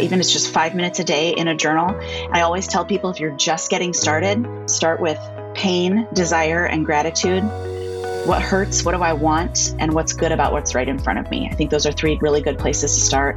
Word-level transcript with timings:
even 0.00 0.20
if 0.20 0.26
it's 0.26 0.32
just 0.32 0.52
five 0.52 0.74
minutes 0.74 0.98
a 0.98 1.04
day 1.04 1.30
in 1.30 1.48
a 1.48 1.54
journal. 1.54 1.98
I 2.30 2.42
always 2.42 2.66
tell 2.66 2.84
people 2.84 3.10
if 3.10 3.18
you're 3.18 3.36
just 3.36 3.70
getting 3.70 3.94
started, 3.94 4.68
start 4.68 5.00
with 5.00 5.18
pain, 5.54 6.06
desire, 6.12 6.66
and 6.66 6.84
gratitude. 6.84 7.42
What 8.26 8.42
hurts? 8.42 8.84
What 8.84 8.92
do 8.94 9.02
I 9.02 9.14
want? 9.14 9.74
And 9.78 9.92
what's 9.94 10.12
good 10.12 10.32
about 10.32 10.52
what's 10.52 10.74
right 10.74 10.88
in 10.88 10.98
front 10.98 11.18
of 11.18 11.30
me? 11.30 11.48
I 11.50 11.54
think 11.54 11.70
those 11.70 11.86
are 11.86 11.92
three 11.92 12.18
really 12.20 12.42
good 12.42 12.58
places 12.58 12.94
to 12.94 13.00
start. 13.00 13.36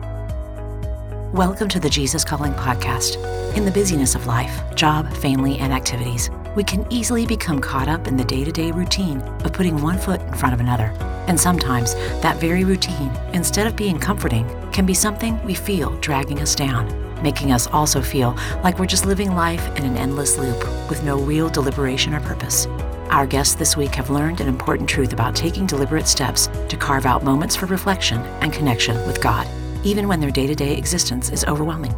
Welcome 1.34 1.70
to 1.70 1.80
the 1.80 1.90
Jesus 1.90 2.26
Calling 2.26 2.54
Podcast. 2.54 3.24
In 3.56 3.64
the 3.64 3.72
busyness 3.72 4.16
of 4.16 4.28
life, 4.28 4.62
job, 4.76 5.12
family, 5.14 5.60
and 5.60 5.72
activities, 5.72 6.30
we 6.56 6.64
can 6.64 6.86
easily 6.92 7.26
become 7.26 7.62
caught 7.62 7.88
up 7.88 8.08
in 8.08 8.18
the 8.18 8.24
day 8.24 8.44
to 8.44 8.52
day 8.52 8.72
routine 8.72 9.22
of 9.22 9.54
putting 9.54 9.82
one 9.82 9.98
foot 9.98 10.20
in 10.22 10.34
front 10.34 10.54
of 10.54 10.60
another. 10.60 11.09
And 11.30 11.40
sometimes 11.40 11.94
that 12.22 12.38
very 12.38 12.64
routine, 12.64 13.12
instead 13.34 13.68
of 13.68 13.76
being 13.76 14.00
comforting, 14.00 14.50
can 14.72 14.88
be 14.88 14.96
something 14.96 15.42
we 15.46 15.54
feel 15.54 15.96
dragging 16.00 16.40
us 16.42 16.56
down, 16.56 16.92
making 17.22 17.52
us 17.52 17.68
also 17.68 18.02
feel 18.02 18.36
like 18.64 18.80
we're 18.80 18.88
just 18.88 19.06
living 19.06 19.36
life 19.36 19.66
in 19.78 19.86
an 19.86 19.96
endless 19.96 20.40
loop 20.40 20.58
with 20.90 21.04
no 21.04 21.20
real 21.20 21.48
deliberation 21.48 22.16
or 22.16 22.20
purpose. 22.22 22.66
Our 23.12 23.28
guests 23.28 23.54
this 23.54 23.78
week 23.78 23.94
have 23.94 24.10
learned 24.10 24.42
an 24.42 24.48
important 24.48 24.90
truth 24.90 25.14
about 25.14 25.36
taking 25.36 25.68
deliberate 25.68 26.08
steps 26.08 26.48
to 26.68 26.76
carve 26.76 27.06
out 27.06 27.24
moments 27.24 27.56
for 27.56 27.68
reflection 27.68 28.22
and 28.42 28.52
connection 28.52 28.96
with 29.06 29.22
God, 29.22 29.48
even 29.84 30.08
when 30.08 30.20
their 30.20 30.32
day 30.32 30.48
to 30.48 30.56
day 30.56 30.76
existence 30.76 31.30
is 31.30 31.46
overwhelming. 31.46 31.94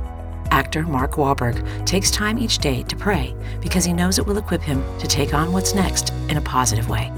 Actor 0.52 0.84
Mark 0.84 1.14
Wahlberg 1.14 1.86
takes 1.86 2.12
time 2.12 2.38
each 2.38 2.58
day 2.58 2.84
to 2.84 2.98
pray 2.98 3.34
because 3.62 3.86
he 3.86 3.94
knows 3.94 4.20
it 4.20 4.26
will 4.26 4.38
equip 4.38 4.62
him 4.62 4.84
to 5.00 5.08
take 5.08 5.34
on 5.34 5.54
what's 5.54 5.74
next 5.74 6.10
in 6.28 6.36
a 6.36 6.42
positive 6.42 6.90
way. 6.90 7.10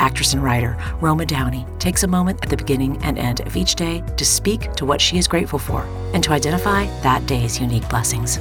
Actress 0.00 0.32
and 0.32 0.42
writer 0.42 0.76
Roma 1.00 1.26
Downey 1.26 1.66
takes 1.78 2.02
a 2.02 2.08
moment 2.08 2.42
at 2.42 2.50
the 2.50 2.56
beginning 2.56 3.02
and 3.02 3.18
end 3.18 3.40
of 3.40 3.56
each 3.56 3.74
day 3.74 4.02
to 4.16 4.24
speak 4.24 4.72
to 4.74 4.86
what 4.86 5.00
she 5.00 5.18
is 5.18 5.28
grateful 5.28 5.58
for 5.58 5.82
and 6.14 6.22
to 6.24 6.32
identify 6.32 6.86
that 7.02 7.26
day's 7.26 7.60
unique 7.60 7.88
blessings. 7.88 8.38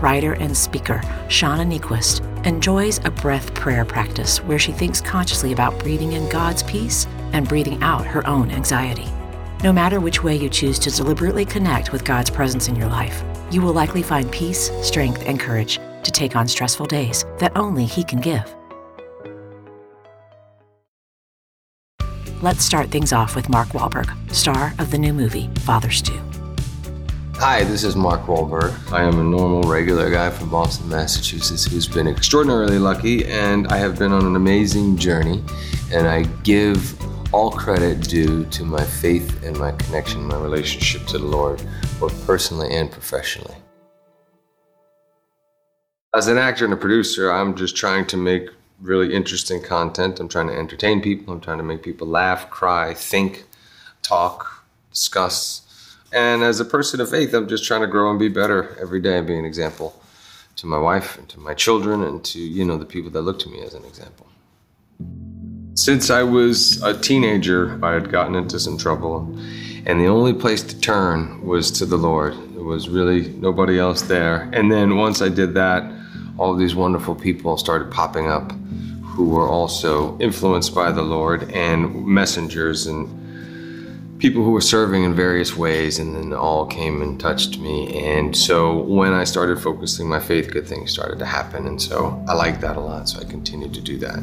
Writer 0.00 0.34
and 0.34 0.56
speaker 0.56 1.00
Shauna 1.28 1.66
Niequist 1.66 2.22
enjoys 2.46 2.98
a 3.04 3.10
breath 3.10 3.54
prayer 3.54 3.84
practice 3.84 4.38
where 4.44 4.58
she 4.58 4.72
thinks 4.72 5.00
consciously 5.00 5.52
about 5.52 5.78
breathing 5.78 6.12
in 6.12 6.28
God's 6.28 6.62
peace 6.62 7.06
and 7.32 7.48
breathing 7.48 7.82
out 7.82 8.06
her 8.06 8.26
own 8.26 8.50
anxiety. 8.50 9.08
No 9.62 9.72
matter 9.72 10.00
which 10.00 10.22
way 10.22 10.36
you 10.36 10.50
choose 10.50 10.78
to 10.80 10.90
deliberately 10.90 11.44
connect 11.44 11.90
with 11.90 12.04
God's 12.04 12.30
presence 12.30 12.68
in 12.68 12.76
your 12.76 12.88
life, 12.88 13.24
you 13.50 13.62
will 13.62 13.72
likely 13.72 14.02
find 14.02 14.30
peace, 14.30 14.70
strength, 14.82 15.22
and 15.26 15.40
courage 15.40 15.78
to 16.02 16.10
take 16.10 16.36
on 16.36 16.46
stressful 16.46 16.86
days 16.86 17.24
that 17.38 17.56
only 17.56 17.86
He 17.86 18.04
can 18.04 18.20
give. 18.20 18.54
Let's 22.44 22.62
start 22.62 22.90
things 22.90 23.10
off 23.14 23.34
with 23.34 23.48
Mark 23.48 23.68
Wahlberg, 23.68 24.12
star 24.30 24.74
of 24.78 24.90
the 24.90 24.98
new 24.98 25.14
movie 25.14 25.48
Father 25.60 25.90
Stu. 25.90 26.12
Hi, 27.36 27.64
this 27.64 27.84
is 27.84 27.96
Mark 27.96 28.26
Wahlberg. 28.26 28.92
I 28.92 29.02
am 29.02 29.18
a 29.18 29.22
normal, 29.22 29.62
regular 29.62 30.10
guy 30.10 30.28
from 30.28 30.50
Boston, 30.50 30.90
Massachusetts 30.90 31.64
who's 31.64 31.88
been 31.88 32.06
extraordinarily 32.06 32.78
lucky, 32.78 33.24
and 33.24 33.66
I 33.68 33.78
have 33.78 33.98
been 33.98 34.12
on 34.12 34.26
an 34.26 34.36
amazing 34.36 34.98
journey. 34.98 35.42
And 35.90 36.06
I 36.06 36.24
give 36.42 36.94
all 37.32 37.50
credit 37.50 38.02
due 38.02 38.44
to 38.44 38.62
my 38.62 38.84
faith 38.84 39.42
and 39.42 39.56
my 39.56 39.72
connection, 39.72 40.22
my 40.26 40.36
relationship 40.36 41.06
to 41.06 41.18
the 41.18 41.24
Lord, 41.24 41.62
both 41.98 42.26
personally 42.26 42.76
and 42.76 42.90
professionally. 42.90 43.56
As 46.14 46.28
an 46.28 46.36
actor 46.36 46.66
and 46.66 46.74
a 46.74 46.76
producer, 46.76 47.32
I'm 47.32 47.54
just 47.54 47.74
trying 47.74 48.04
to 48.08 48.18
make 48.18 48.50
really 48.80 49.14
interesting 49.14 49.62
content. 49.62 50.20
I'm 50.20 50.28
trying 50.28 50.48
to 50.48 50.56
entertain 50.56 51.00
people. 51.00 51.32
I'm 51.32 51.40
trying 51.40 51.58
to 51.58 51.64
make 51.64 51.82
people 51.82 52.06
laugh, 52.06 52.50
cry, 52.50 52.94
think, 52.94 53.44
talk, 54.02 54.64
discuss. 54.90 55.62
And 56.12 56.42
as 56.42 56.60
a 56.60 56.64
person 56.64 57.00
of 57.00 57.10
faith, 57.10 57.34
I'm 57.34 57.48
just 57.48 57.64
trying 57.64 57.80
to 57.80 57.86
grow 57.86 58.10
and 58.10 58.18
be 58.18 58.28
better 58.28 58.76
every 58.80 59.00
day 59.00 59.18
and 59.18 59.26
be 59.26 59.36
an 59.36 59.44
example 59.44 60.00
to 60.56 60.66
my 60.66 60.78
wife 60.78 61.18
and 61.18 61.28
to 61.30 61.40
my 61.40 61.54
children 61.54 62.02
and 62.04 62.24
to, 62.24 62.38
you 62.38 62.64
know, 62.64 62.76
the 62.76 62.84
people 62.84 63.10
that 63.10 63.22
look 63.22 63.38
to 63.40 63.48
me 63.48 63.62
as 63.62 63.74
an 63.74 63.84
example. 63.84 64.26
Since 65.74 66.10
I 66.10 66.22
was 66.22 66.80
a 66.82 66.96
teenager, 66.96 67.84
I 67.84 67.94
had 67.94 68.10
gotten 68.12 68.36
into 68.36 68.60
some 68.60 68.78
trouble, 68.78 69.26
and 69.86 70.00
the 70.00 70.06
only 70.06 70.32
place 70.32 70.62
to 70.62 70.78
turn 70.78 71.44
was 71.44 71.72
to 71.72 71.84
the 71.84 71.96
Lord. 71.96 72.34
There 72.54 72.62
was 72.62 72.88
really 72.88 73.28
nobody 73.30 73.78
else 73.80 74.02
there. 74.02 74.48
And 74.52 74.70
then 74.70 74.96
once 74.96 75.20
I 75.20 75.28
did 75.28 75.54
that, 75.54 75.82
all 76.38 76.54
these 76.54 76.74
wonderful 76.74 77.14
people 77.14 77.56
started 77.56 77.90
popping 77.90 78.28
up 78.28 78.52
who 79.02 79.28
were 79.28 79.48
also 79.48 80.18
influenced 80.18 80.74
by 80.74 80.90
the 80.90 81.02
Lord 81.02 81.50
and 81.52 82.04
messengers 82.04 82.86
and 82.86 83.08
people 84.18 84.42
who 84.42 84.50
were 84.50 84.60
serving 84.60 85.04
in 85.04 85.14
various 85.14 85.56
ways, 85.56 85.98
and 85.98 86.16
then 86.16 86.32
all 86.32 86.66
came 86.66 87.02
and 87.02 87.20
touched 87.20 87.58
me. 87.58 87.94
And 88.06 88.34
so 88.36 88.78
when 88.78 89.12
I 89.12 89.24
started 89.24 89.60
focusing 89.60 90.08
my 90.08 90.18
faith, 90.18 90.50
good 90.50 90.66
things 90.66 90.92
started 90.92 91.18
to 91.18 91.26
happen. 91.26 91.66
And 91.66 91.80
so 91.80 92.24
I 92.26 92.34
liked 92.34 92.60
that 92.62 92.76
a 92.76 92.80
lot, 92.80 93.08
so 93.08 93.20
I 93.20 93.24
continued 93.24 93.74
to 93.74 93.80
do 93.80 93.98
that. 93.98 94.18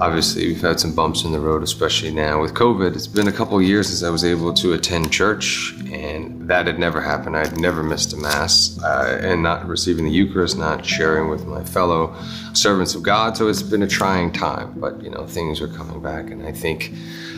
Obviously, 0.00 0.48
we've 0.48 0.60
had 0.60 0.80
some 0.80 0.92
bumps 0.92 1.22
in 1.22 1.30
the 1.30 1.38
road, 1.38 1.62
especially 1.62 2.10
now 2.10 2.42
with 2.42 2.52
COVID. 2.52 2.96
It's 2.96 3.06
been 3.06 3.28
a 3.28 3.32
couple 3.32 3.62
years 3.62 3.86
since 3.86 4.02
I 4.02 4.10
was 4.10 4.24
able 4.24 4.52
to 4.54 4.72
attend 4.72 5.12
church, 5.12 5.72
and 5.92 6.48
that 6.48 6.66
had 6.66 6.80
never 6.80 7.00
happened. 7.00 7.36
I'd 7.36 7.60
never 7.60 7.80
missed 7.80 8.12
a 8.12 8.16
Mass, 8.16 8.76
uh, 8.82 9.20
and 9.22 9.40
not 9.40 9.68
receiving 9.68 10.04
the 10.04 10.10
Eucharist, 10.10 10.58
not 10.58 10.84
sharing 10.84 11.28
with 11.28 11.46
my 11.46 11.62
fellow 11.62 12.12
servants 12.54 12.96
of 12.96 13.04
God. 13.04 13.36
So 13.36 13.46
it's 13.46 13.62
been 13.62 13.84
a 13.84 13.86
trying 13.86 14.32
time, 14.32 14.74
but 14.80 15.00
you 15.00 15.10
know, 15.10 15.28
things 15.28 15.60
are 15.60 15.68
coming 15.68 16.02
back, 16.02 16.30
and 16.32 16.44
I 16.44 16.50
think 16.50 16.92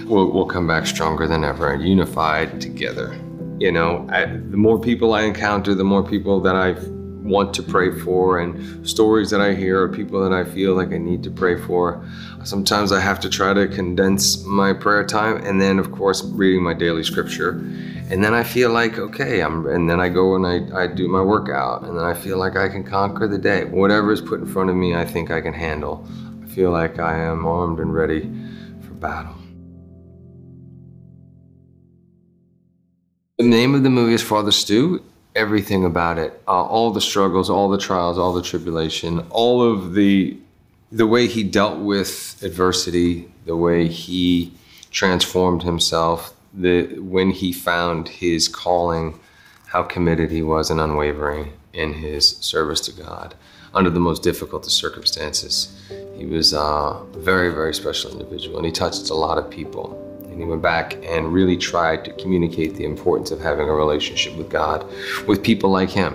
we'll, 0.06 0.32
we'll 0.32 0.46
come 0.46 0.66
back 0.66 0.86
stronger 0.86 1.28
than 1.28 1.44
ever 1.44 1.70
and 1.70 1.86
unified 1.86 2.58
together. 2.58 3.14
You 3.58 3.70
know, 3.70 4.08
I, 4.10 4.24
the 4.24 4.56
more 4.56 4.80
people 4.80 5.12
I 5.12 5.24
encounter, 5.24 5.74
the 5.74 5.84
more 5.84 6.02
people 6.02 6.40
that 6.40 6.56
I 6.56 6.74
want 7.26 7.54
to 7.54 7.62
pray 7.62 7.88
mm-hmm. 7.88 8.04
for, 8.04 8.38
and 8.40 8.88
stories 8.88 9.30
that 9.30 9.40
I 9.40 9.54
hear 9.54 9.84
of 9.84 9.94
people 9.94 10.22
that 10.22 10.32
I 10.32 10.44
feel 10.44 10.74
like 10.74 10.92
I 10.92 10.98
need 10.98 11.22
to 11.24 11.30
pray 11.30 11.60
for. 11.60 12.04
Sometimes 12.44 12.92
I 12.92 13.00
have 13.00 13.18
to 13.20 13.28
try 13.28 13.52
to 13.52 13.66
condense 13.66 14.44
my 14.44 14.72
prayer 14.72 15.04
time, 15.04 15.44
and 15.44 15.60
then, 15.60 15.78
of 15.78 15.90
course, 15.90 16.22
reading 16.24 16.62
my 16.62 16.74
daily 16.74 17.02
scripture. 17.02 17.50
And 18.08 18.22
then 18.22 18.34
I 18.34 18.44
feel 18.44 18.70
like, 18.70 18.98
okay, 18.98 19.40
I'm, 19.40 19.66
and 19.66 19.90
then 19.90 19.98
I 19.98 20.08
go 20.08 20.36
and 20.36 20.46
I, 20.46 20.82
I 20.82 20.86
do 20.86 21.08
my 21.08 21.20
workout, 21.20 21.82
and 21.82 21.98
then 21.98 22.04
I 22.04 22.14
feel 22.14 22.38
like 22.38 22.56
I 22.56 22.68
can 22.68 22.84
conquer 22.84 23.26
the 23.26 23.38
day. 23.38 23.64
Whatever 23.64 24.12
is 24.12 24.20
put 24.20 24.38
in 24.38 24.46
front 24.46 24.70
of 24.70 24.76
me, 24.76 24.94
I 24.94 25.04
think 25.04 25.32
I 25.32 25.40
can 25.40 25.52
handle. 25.52 26.06
I 26.42 26.46
feel 26.46 26.70
like 26.70 27.00
I 27.00 27.18
am 27.18 27.44
armed 27.44 27.80
and 27.80 27.92
ready 27.92 28.30
for 28.82 28.94
battle. 28.94 29.34
The 33.38 33.44
name 33.44 33.74
of 33.74 33.82
the 33.82 33.90
movie 33.90 34.14
is 34.14 34.22
Father 34.22 34.52
Stu. 34.52 35.02
Everything 35.36 35.84
about 35.84 36.18
it, 36.18 36.42
uh, 36.48 36.64
all 36.64 36.90
the 36.90 37.00
struggles, 37.00 37.48
all 37.48 37.68
the 37.68 37.78
trials, 37.78 38.18
all 38.18 38.32
the 38.32 38.42
tribulation, 38.42 39.20
all 39.30 39.62
of 39.62 39.94
the 39.94 40.36
the 40.90 41.06
way 41.06 41.26
he 41.26 41.42
dealt 41.42 41.78
with 41.78 42.40
adversity, 42.42 43.30
the 43.44 43.56
way 43.56 43.86
he 43.86 44.52
transformed 44.90 45.62
himself, 45.62 46.34
the 46.54 46.98
when 47.00 47.30
he 47.30 47.52
found 47.52 48.08
his 48.08 48.48
calling, 48.48 49.20
how 49.66 49.82
committed 49.82 50.30
he 50.30 50.42
was 50.42 50.70
and 50.70 50.80
unwavering 50.80 51.52
in 51.72 51.92
his 51.92 52.38
service 52.38 52.80
to 52.80 52.92
God 52.92 53.34
under 53.74 53.90
the 53.90 54.00
most 54.00 54.22
difficult 54.22 54.64
of 54.64 54.72
circumstances. 54.72 55.76
He 56.16 56.24
was 56.24 56.54
a 56.54 57.02
very, 57.12 57.50
very 57.50 57.74
special 57.74 58.10
individual, 58.10 58.56
and 58.56 58.64
he 58.64 58.72
touched 58.72 59.10
a 59.10 59.14
lot 59.14 59.36
of 59.36 59.50
people. 59.50 60.05
And 60.36 60.44
he 60.44 60.50
went 60.50 60.60
back 60.60 60.98
and 61.02 61.32
really 61.32 61.56
tried 61.56 62.04
to 62.04 62.12
communicate 62.12 62.74
the 62.74 62.84
importance 62.84 63.30
of 63.30 63.40
having 63.40 63.70
a 63.70 63.72
relationship 63.72 64.36
with 64.36 64.50
God, 64.50 64.84
with 65.26 65.42
people 65.42 65.70
like 65.70 65.88
him, 65.88 66.12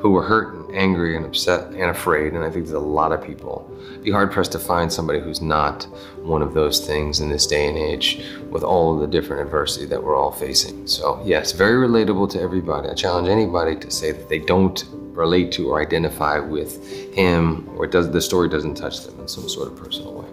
who 0.00 0.10
were 0.10 0.24
hurt 0.24 0.52
and 0.52 0.74
angry 0.74 1.14
and 1.14 1.24
upset 1.24 1.68
and 1.68 1.84
afraid. 1.84 2.32
And 2.32 2.42
I 2.42 2.50
think 2.50 2.66
there's 2.66 2.72
a 2.72 2.80
lot 2.80 3.12
of 3.12 3.24
people. 3.24 3.70
Be 4.02 4.10
hard 4.10 4.32
pressed 4.32 4.50
to 4.52 4.58
find 4.58 4.92
somebody 4.92 5.20
who's 5.20 5.40
not 5.40 5.84
one 6.24 6.42
of 6.42 6.54
those 6.54 6.84
things 6.84 7.20
in 7.20 7.28
this 7.28 7.46
day 7.46 7.68
and 7.68 7.78
age 7.78 8.26
with 8.50 8.64
all 8.64 8.94
of 8.94 9.00
the 9.00 9.06
different 9.06 9.42
adversity 9.42 9.86
that 9.86 10.02
we're 10.02 10.16
all 10.16 10.32
facing. 10.32 10.88
So, 10.88 11.22
yes, 11.24 11.52
very 11.52 11.86
relatable 11.86 12.30
to 12.30 12.40
everybody. 12.40 12.88
I 12.88 12.94
challenge 12.94 13.28
anybody 13.28 13.76
to 13.76 13.92
say 13.92 14.10
that 14.10 14.28
they 14.28 14.40
don't 14.40 14.84
relate 15.12 15.52
to 15.52 15.70
or 15.70 15.80
identify 15.80 16.40
with 16.40 17.14
him 17.14 17.68
or 17.76 17.86
does 17.86 18.10
the 18.10 18.20
story 18.20 18.48
doesn't 18.48 18.74
touch 18.74 19.04
them 19.06 19.20
in 19.20 19.28
some 19.28 19.48
sort 19.48 19.68
of 19.68 19.76
personal 19.76 20.14
way 20.14 20.31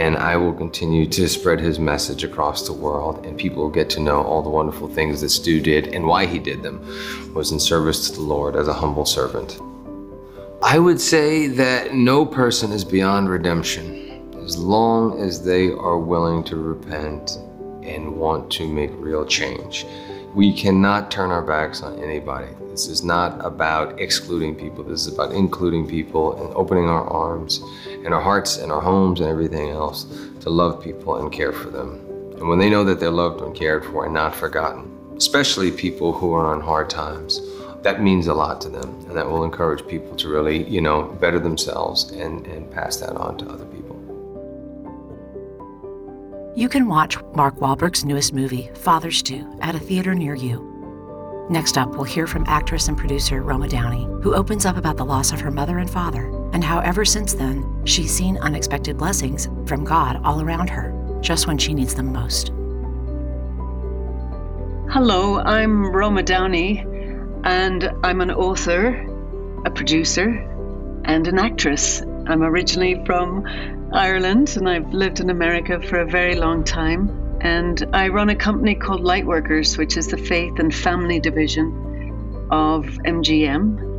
and 0.00 0.16
i 0.16 0.34
will 0.34 0.54
continue 0.54 1.06
to 1.06 1.28
spread 1.28 1.60
his 1.60 1.78
message 1.78 2.24
across 2.24 2.66
the 2.66 2.72
world 2.72 3.24
and 3.26 3.38
people 3.38 3.62
will 3.62 3.70
get 3.70 3.90
to 3.90 4.00
know 4.00 4.22
all 4.22 4.42
the 4.42 4.48
wonderful 4.48 4.88
things 4.88 5.20
that 5.20 5.28
stu 5.28 5.60
did 5.60 5.88
and 5.88 6.06
why 6.06 6.24
he 6.24 6.38
did 6.38 6.62
them 6.62 6.80
was 7.34 7.52
in 7.52 7.60
service 7.60 8.08
to 8.08 8.16
the 8.16 8.22
lord 8.22 8.56
as 8.56 8.66
a 8.66 8.72
humble 8.72 9.04
servant 9.04 9.60
i 10.62 10.78
would 10.78 11.00
say 11.00 11.46
that 11.46 11.92
no 11.92 12.24
person 12.24 12.72
is 12.72 12.84
beyond 12.84 13.28
redemption 13.28 14.32
as 14.42 14.56
long 14.56 15.20
as 15.20 15.44
they 15.44 15.68
are 15.68 15.98
willing 15.98 16.42
to 16.42 16.56
repent 16.56 17.36
and 17.82 18.16
want 18.16 18.50
to 18.50 18.66
make 18.66 18.90
real 18.94 19.26
change 19.26 19.84
we 20.34 20.52
cannot 20.52 21.10
turn 21.10 21.32
our 21.32 21.42
backs 21.42 21.82
on 21.82 21.98
anybody. 21.98 22.52
This 22.70 22.86
is 22.86 23.02
not 23.02 23.44
about 23.44 24.00
excluding 24.00 24.54
people. 24.54 24.84
This 24.84 25.06
is 25.06 25.12
about 25.12 25.32
including 25.32 25.88
people 25.88 26.40
and 26.40 26.54
opening 26.54 26.84
our 26.84 27.04
arms 27.04 27.60
and 28.04 28.14
our 28.14 28.20
hearts 28.20 28.56
and 28.56 28.72
our 28.72 28.80
homes 28.80 29.20
and 29.20 29.28
everything 29.28 29.70
else 29.70 30.04
to 30.40 30.50
love 30.50 30.82
people 30.82 31.16
and 31.16 31.30
care 31.30 31.52
for 31.52 31.70
them. 31.70 32.06
And 32.38 32.48
when 32.48 32.58
they 32.58 32.70
know 32.70 32.84
that 32.84 33.00
they're 33.00 33.10
loved 33.10 33.42
and 33.42 33.54
cared 33.54 33.84
for 33.84 34.04
and 34.04 34.14
not 34.14 34.34
forgotten, 34.34 34.90
especially 35.16 35.70
people 35.70 36.12
who 36.12 36.32
are 36.32 36.46
on 36.46 36.60
hard 36.60 36.88
times, 36.88 37.40
that 37.82 38.02
means 38.02 38.26
a 38.26 38.34
lot 38.34 38.60
to 38.62 38.68
them 38.68 38.88
and 39.06 39.16
that 39.16 39.28
will 39.28 39.44
encourage 39.44 39.86
people 39.86 40.16
to 40.16 40.28
really, 40.28 40.64
you 40.68 40.80
know, 40.80 41.02
better 41.20 41.38
themselves 41.38 42.10
and, 42.12 42.46
and 42.46 42.70
pass 42.70 42.96
that 42.96 43.16
on 43.16 43.36
to 43.38 43.48
other 43.48 43.66
people. 43.66 43.96
You 46.56 46.68
can 46.68 46.88
watch 46.88 47.16
Mark 47.34 47.56
Wahlberg's 47.56 48.04
newest 48.04 48.32
movie, 48.32 48.70
Father 48.74 49.10
Stu, 49.10 49.46
at 49.60 49.74
a 49.74 49.78
theater 49.78 50.14
near 50.14 50.34
you. 50.34 50.66
Next 51.48 51.76
up, 51.78 51.90
we'll 51.90 52.04
hear 52.04 52.26
from 52.26 52.44
actress 52.46 52.88
and 52.88 52.96
producer 52.96 53.42
Roma 53.42 53.68
Downey, 53.68 54.04
who 54.22 54.34
opens 54.34 54.66
up 54.66 54.76
about 54.76 54.96
the 54.96 55.04
loss 55.04 55.32
of 55.32 55.40
her 55.40 55.50
mother 55.50 55.78
and 55.78 55.90
father 55.90 56.39
and 56.52 56.64
how 56.64 56.80
ever 56.80 57.04
since 57.04 57.34
then 57.34 57.84
she's 57.84 58.12
seen 58.12 58.36
unexpected 58.38 58.98
blessings 58.98 59.48
from 59.66 59.84
God 59.84 60.20
all 60.24 60.40
around 60.40 60.68
her, 60.70 61.18
just 61.20 61.46
when 61.46 61.58
she 61.58 61.74
needs 61.74 61.94
them 61.94 62.12
most. 62.12 62.48
Hello, 64.92 65.38
I'm 65.38 65.86
Roma 65.86 66.22
Downey, 66.22 66.80
and 67.44 67.90
I'm 68.02 68.20
an 68.20 68.30
author, 68.30 69.06
a 69.64 69.70
producer, 69.70 70.26
and 71.04 71.26
an 71.28 71.38
actress. 71.38 72.02
I'm 72.26 72.42
originally 72.42 73.02
from 73.04 73.46
Ireland 73.92 74.56
and 74.56 74.68
I've 74.68 74.92
lived 74.92 75.20
in 75.20 75.30
America 75.30 75.80
for 75.80 76.00
a 76.00 76.06
very 76.06 76.36
long 76.36 76.64
time. 76.64 77.38
And 77.40 77.82
I 77.92 78.08
run 78.08 78.28
a 78.28 78.36
company 78.36 78.74
called 78.74 79.00
Lightworkers, 79.00 79.78
which 79.78 79.96
is 79.96 80.08
the 80.08 80.18
faith 80.18 80.58
and 80.58 80.74
family 80.74 81.18
division 81.18 82.46
of 82.50 82.84
MGM. 83.04 83.89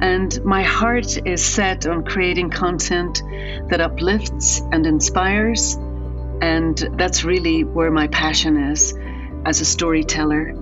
And 0.00 0.44
my 0.44 0.62
heart 0.62 1.26
is 1.26 1.44
set 1.44 1.86
on 1.86 2.04
creating 2.04 2.50
content 2.50 3.22
that 3.68 3.80
uplifts 3.80 4.60
and 4.72 4.86
inspires. 4.86 5.74
And 6.40 6.76
that's 6.96 7.24
really 7.24 7.64
where 7.64 7.90
my 7.90 8.06
passion 8.08 8.70
is 8.70 8.94
as 9.44 9.60
a 9.60 9.64
storyteller 9.64 10.54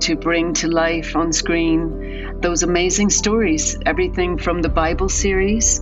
to 0.00 0.16
bring 0.16 0.52
to 0.54 0.68
life 0.68 1.16
on 1.16 1.32
screen 1.32 2.40
those 2.40 2.62
amazing 2.62 3.08
stories 3.08 3.78
everything 3.86 4.36
from 4.36 4.60
the 4.60 4.68
Bible 4.68 5.08
series 5.08 5.80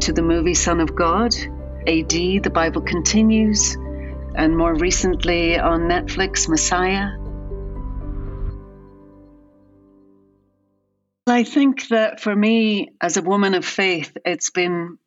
to 0.00 0.12
the 0.12 0.20
movie 0.20 0.52
Son 0.52 0.80
of 0.80 0.94
God, 0.94 1.34
AD, 1.86 2.10
The 2.10 2.50
Bible 2.52 2.82
Continues, 2.82 3.76
and 4.34 4.56
more 4.56 4.74
recently 4.74 5.58
on 5.58 5.82
Netflix, 5.82 6.48
Messiah. 6.48 7.21
I 11.26 11.44
think 11.44 11.86
that 11.88 12.20
for 12.20 12.34
me, 12.34 12.94
as 13.00 13.16
a 13.16 13.22
woman 13.22 13.54
of 13.54 13.64
faith, 13.64 14.16
it's 14.24 14.50
been 14.50 14.98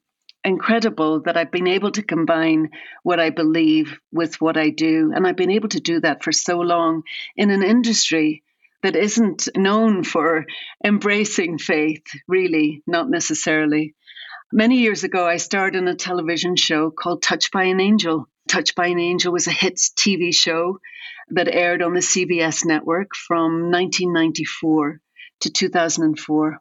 incredible 0.45 1.21
that 1.23 1.35
I've 1.35 1.51
been 1.51 1.67
able 1.67 1.91
to 1.91 2.03
combine 2.03 2.69
what 3.03 3.19
I 3.19 3.31
believe 3.31 3.99
with 4.13 4.39
what 4.39 4.55
I 4.55 4.69
do. 4.69 5.11
And 5.13 5.27
I've 5.27 5.35
been 5.35 5.51
able 5.51 5.67
to 5.69 5.81
do 5.81 5.99
that 5.99 6.23
for 6.23 6.31
so 6.31 6.59
long 6.59 7.03
in 7.35 7.51
an 7.51 7.63
industry 7.63 8.43
that 8.81 8.95
isn't 8.95 9.49
known 9.57 10.05
for 10.05 10.45
embracing 10.85 11.57
faith, 11.57 12.05
really, 12.29 12.81
not 12.87 13.09
necessarily. 13.09 13.93
Many 14.53 14.77
years 14.77 15.03
ago, 15.03 15.27
I 15.27 15.35
starred 15.35 15.75
in 15.75 15.87
a 15.89 15.95
television 15.95 16.55
show 16.55 16.91
called 16.91 17.23
Touched 17.23 17.51
by 17.51 17.63
an 17.63 17.81
Angel. 17.81 18.29
Touched 18.47 18.75
by 18.75 18.87
an 18.87 18.99
Angel 18.99 19.33
was 19.33 19.47
a 19.47 19.51
hit 19.51 19.75
TV 19.75 20.33
show 20.33 20.79
that 21.31 21.53
aired 21.53 21.81
on 21.81 21.93
the 21.93 21.99
CBS 21.99 22.63
network 22.63 23.15
from 23.15 23.69
1994 23.71 25.01
to 25.45 25.51
2004. 25.51 26.59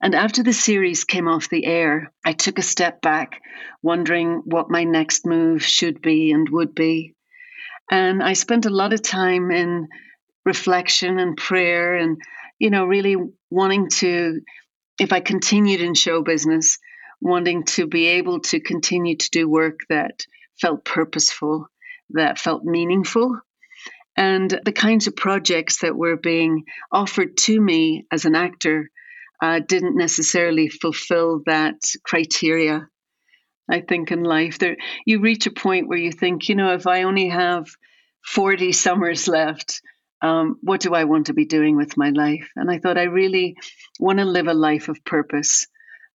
And 0.00 0.14
after 0.14 0.42
the 0.42 0.52
series 0.52 1.04
came 1.04 1.28
off 1.28 1.48
the 1.48 1.64
air, 1.64 2.12
I 2.24 2.32
took 2.32 2.58
a 2.58 2.62
step 2.62 3.00
back, 3.00 3.40
wondering 3.82 4.42
what 4.44 4.70
my 4.70 4.84
next 4.84 5.26
move 5.26 5.64
should 5.64 6.00
be 6.00 6.30
and 6.32 6.48
would 6.50 6.74
be. 6.74 7.14
And 7.90 8.22
I 8.22 8.34
spent 8.34 8.66
a 8.66 8.70
lot 8.70 8.92
of 8.92 9.02
time 9.02 9.50
in 9.50 9.88
reflection 10.44 11.18
and 11.18 11.36
prayer 11.36 11.96
and, 11.96 12.18
you 12.58 12.70
know, 12.70 12.84
really 12.84 13.16
wanting 13.50 13.88
to, 13.98 14.40
if 15.00 15.12
I 15.12 15.20
continued 15.20 15.80
in 15.80 15.94
show 15.94 16.22
business, 16.22 16.78
wanting 17.20 17.64
to 17.64 17.86
be 17.86 18.06
able 18.06 18.40
to 18.40 18.60
continue 18.60 19.16
to 19.16 19.30
do 19.30 19.48
work 19.48 19.80
that 19.88 20.26
felt 20.60 20.84
purposeful, 20.84 21.66
that 22.10 22.38
felt 22.38 22.64
meaningful. 22.64 23.40
And 24.16 24.60
the 24.64 24.72
kinds 24.72 25.06
of 25.06 25.16
projects 25.16 25.80
that 25.80 25.96
were 25.96 26.16
being 26.16 26.64
offered 26.92 27.36
to 27.38 27.60
me 27.60 28.06
as 28.12 28.24
an 28.24 28.34
actor 28.34 28.90
uh, 29.42 29.60
didn't 29.66 29.96
necessarily 29.96 30.68
fulfill 30.68 31.42
that 31.46 31.80
criteria. 32.04 32.88
I 33.68 33.80
think 33.80 34.12
in 34.12 34.22
life, 34.22 34.58
there 34.58 34.76
you 35.06 35.20
reach 35.20 35.46
a 35.46 35.50
point 35.50 35.88
where 35.88 35.98
you 35.98 36.12
think, 36.12 36.48
you 36.48 36.54
know, 36.54 36.74
if 36.74 36.86
I 36.86 37.02
only 37.02 37.28
have 37.28 37.66
40 38.24 38.72
summers 38.72 39.26
left, 39.26 39.80
um, 40.22 40.58
what 40.62 40.80
do 40.80 40.94
I 40.94 41.04
want 41.04 41.26
to 41.26 41.34
be 41.34 41.44
doing 41.44 41.76
with 41.76 41.96
my 41.96 42.10
life? 42.10 42.48
And 42.56 42.70
I 42.70 42.78
thought 42.78 42.98
I 42.98 43.04
really 43.04 43.56
want 43.98 44.18
to 44.18 44.24
live 44.24 44.46
a 44.46 44.54
life 44.54 44.88
of 44.88 45.04
purpose. 45.04 45.66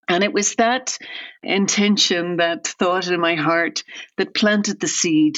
And 0.08 0.24
it 0.24 0.34
was 0.34 0.56
that 0.56 0.98
intention, 1.44 2.38
that 2.38 2.66
thought 2.66 3.08
in 3.08 3.20
my 3.20 3.36
heart 3.36 3.84
that 4.18 4.34
planted 4.34 4.80
the 4.80 4.88
seed 4.88 5.38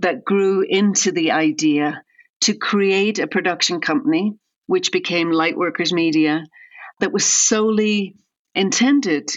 that 0.00 0.24
grew 0.24 0.62
into 0.62 1.12
the 1.12 1.32
idea 1.32 2.02
to 2.42 2.54
create 2.54 3.18
a 3.18 3.26
production 3.26 3.80
company, 3.80 4.34
which 4.66 4.92
became 4.92 5.30
Lightworkers 5.30 5.92
Media, 5.92 6.44
that 7.00 7.12
was 7.12 7.24
solely 7.24 8.16
intended 8.54 9.30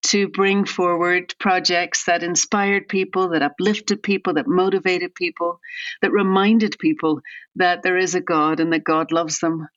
to 0.00 0.28
bring 0.28 0.64
forward 0.64 1.34
projects 1.38 2.04
that 2.04 2.22
inspired 2.22 2.88
people, 2.88 3.30
that 3.30 3.42
uplifted 3.42 4.02
people, 4.02 4.34
that 4.34 4.46
motivated 4.46 5.14
people, 5.14 5.60
that 6.02 6.12
reminded 6.12 6.78
people 6.78 7.20
that 7.56 7.82
there 7.82 7.96
is 7.96 8.14
a 8.14 8.20
God 8.20 8.60
and 8.60 8.72
that 8.72 8.84
God 8.84 9.10
loves 9.10 9.40
them. 9.40 9.68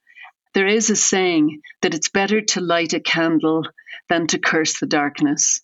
There 0.53 0.67
is 0.67 0.89
a 0.89 0.95
saying 0.95 1.61
that 1.81 1.93
it's 1.93 2.09
better 2.09 2.41
to 2.41 2.61
light 2.61 2.93
a 2.93 2.99
candle 2.99 3.65
than 4.09 4.27
to 4.27 4.39
curse 4.39 4.79
the 4.79 4.85
darkness. 4.85 5.61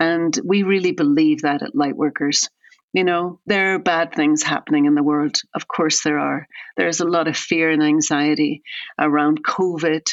And 0.00 0.36
we 0.44 0.62
really 0.62 0.92
believe 0.92 1.42
that 1.42 1.62
at 1.62 1.74
Lightworkers. 1.74 2.48
You 2.92 3.04
know, 3.04 3.40
there 3.46 3.74
are 3.74 3.78
bad 3.78 4.14
things 4.14 4.42
happening 4.42 4.84
in 4.84 4.94
the 4.94 5.02
world. 5.02 5.40
Of 5.54 5.66
course, 5.66 6.02
there 6.02 6.18
are. 6.18 6.46
There's 6.76 7.00
a 7.00 7.08
lot 7.08 7.26
of 7.26 7.36
fear 7.36 7.70
and 7.70 7.82
anxiety 7.82 8.62
around 8.98 9.42
COVID, 9.44 10.06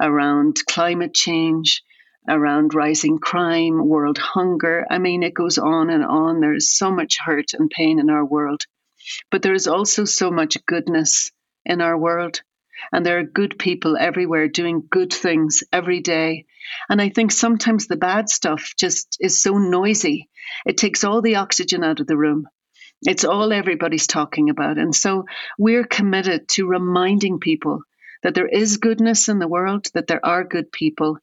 around 0.00 0.58
climate 0.68 1.14
change, 1.14 1.82
around 2.28 2.74
rising 2.74 3.18
crime, 3.18 3.88
world 3.88 4.18
hunger. 4.18 4.84
I 4.90 4.98
mean, 4.98 5.22
it 5.22 5.32
goes 5.32 5.56
on 5.56 5.88
and 5.88 6.04
on. 6.04 6.40
There 6.40 6.54
is 6.54 6.76
so 6.76 6.90
much 6.90 7.18
hurt 7.18 7.54
and 7.54 7.70
pain 7.70 7.98
in 7.98 8.10
our 8.10 8.24
world. 8.24 8.62
But 9.30 9.40
there 9.40 9.54
is 9.54 9.66
also 9.66 10.04
so 10.04 10.30
much 10.30 10.58
goodness 10.66 11.30
in 11.64 11.80
our 11.80 11.96
world. 11.96 12.42
And 12.92 13.04
there 13.04 13.18
are 13.18 13.24
good 13.24 13.58
people 13.58 13.96
everywhere 13.96 14.48
doing 14.48 14.86
good 14.90 15.12
things 15.12 15.62
every 15.72 16.00
day. 16.00 16.46
And 16.88 17.00
I 17.00 17.08
think 17.08 17.32
sometimes 17.32 17.86
the 17.86 17.96
bad 17.96 18.28
stuff 18.28 18.72
just 18.78 19.16
is 19.20 19.42
so 19.42 19.58
noisy. 19.58 20.28
It 20.64 20.76
takes 20.76 21.04
all 21.04 21.22
the 21.22 21.36
oxygen 21.36 21.84
out 21.84 22.00
of 22.00 22.06
the 22.06 22.16
room. 22.16 22.46
It's 23.02 23.24
all 23.24 23.52
everybody's 23.52 24.06
talking 24.06 24.50
about. 24.50 24.78
And 24.78 24.94
so 24.94 25.26
we're 25.58 25.84
committed 25.84 26.48
to 26.50 26.66
reminding 26.66 27.40
people 27.40 27.82
that 28.22 28.34
there 28.34 28.48
is 28.48 28.78
goodness 28.78 29.28
in 29.28 29.38
the 29.38 29.48
world, 29.48 29.86
that 29.94 30.06
there 30.06 30.24
are 30.24 30.42
good 30.42 30.72
people, 30.72 31.18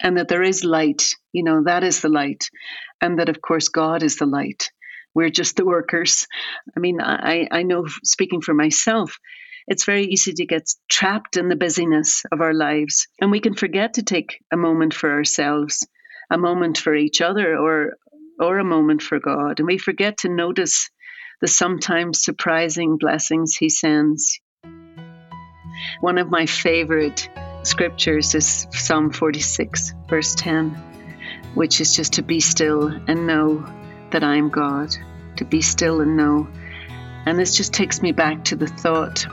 and 0.00 0.16
that 0.16 0.28
there 0.28 0.42
is 0.42 0.64
light. 0.64 1.14
You 1.32 1.42
know, 1.42 1.64
that 1.64 1.84
is 1.84 2.00
the 2.00 2.08
light. 2.08 2.48
And 3.00 3.18
that, 3.18 3.28
of 3.28 3.42
course, 3.42 3.68
God 3.68 4.02
is 4.02 4.16
the 4.16 4.26
light. 4.26 4.70
We're 5.14 5.30
just 5.30 5.56
the 5.56 5.64
workers. 5.64 6.26
I 6.76 6.80
mean, 6.80 7.00
I, 7.00 7.48
I 7.50 7.62
know 7.62 7.86
speaking 8.04 8.40
for 8.40 8.54
myself, 8.54 9.18
it's 9.66 9.84
very 9.84 10.04
easy 10.04 10.32
to 10.32 10.46
get 10.46 10.70
trapped 10.88 11.36
in 11.36 11.48
the 11.48 11.56
busyness 11.56 12.22
of 12.30 12.40
our 12.40 12.54
lives. 12.54 13.08
And 13.20 13.30
we 13.30 13.40
can 13.40 13.54
forget 13.54 13.94
to 13.94 14.02
take 14.02 14.38
a 14.52 14.56
moment 14.56 14.94
for 14.94 15.10
ourselves, 15.10 15.86
a 16.30 16.38
moment 16.38 16.78
for 16.78 16.94
each 16.94 17.20
other, 17.20 17.56
or, 17.56 17.94
or 18.38 18.58
a 18.58 18.64
moment 18.64 19.02
for 19.02 19.18
God. 19.18 19.58
And 19.58 19.66
we 19.66 19.78
forget 19.78 20.18
to 20.18 20.28
notice 20.28 20.88
the 21.40 21.48
sometimes 21.48 22.24
surprising 22.24 22.96
blessings 22.96 23.56
He 23.56 23.68
sends. 23.68 24.40
One 26.00 26.18
of 26.18 26.30
my 26.30 26.46
favorite 26.46 27.28
scriptures 27.62 28.34
is 28.34 28.66
Psalm 28.70 29.12
46, 29.12 29.92
verse 30.08 30.34
10, 30.36 30.70
which 31.54 31.80
is 31.80 31.94
just 31.94 32.14
to 32.14 32.22
be 32.22 32.40
still 32.40 32.86
and 32.86 33.26
know 33.26 33.66
that 34.12 34.22
I 34.22 34.36
am 34.36 34.48
God, 34.48 34.94
to 35.36 35.44
be 35.44 35.60
still 35.60 36.00
and 36.00 36.16
know. 36.16 36.48
And 37.26 37.38
this 37.38 37.56
just 37.56 37.74
takes 37.74 38.00
me 38.00 38.12
back 38.12 38.44
to 38.44 38.56
the 38.56 38.68
thought, 38.68 39.26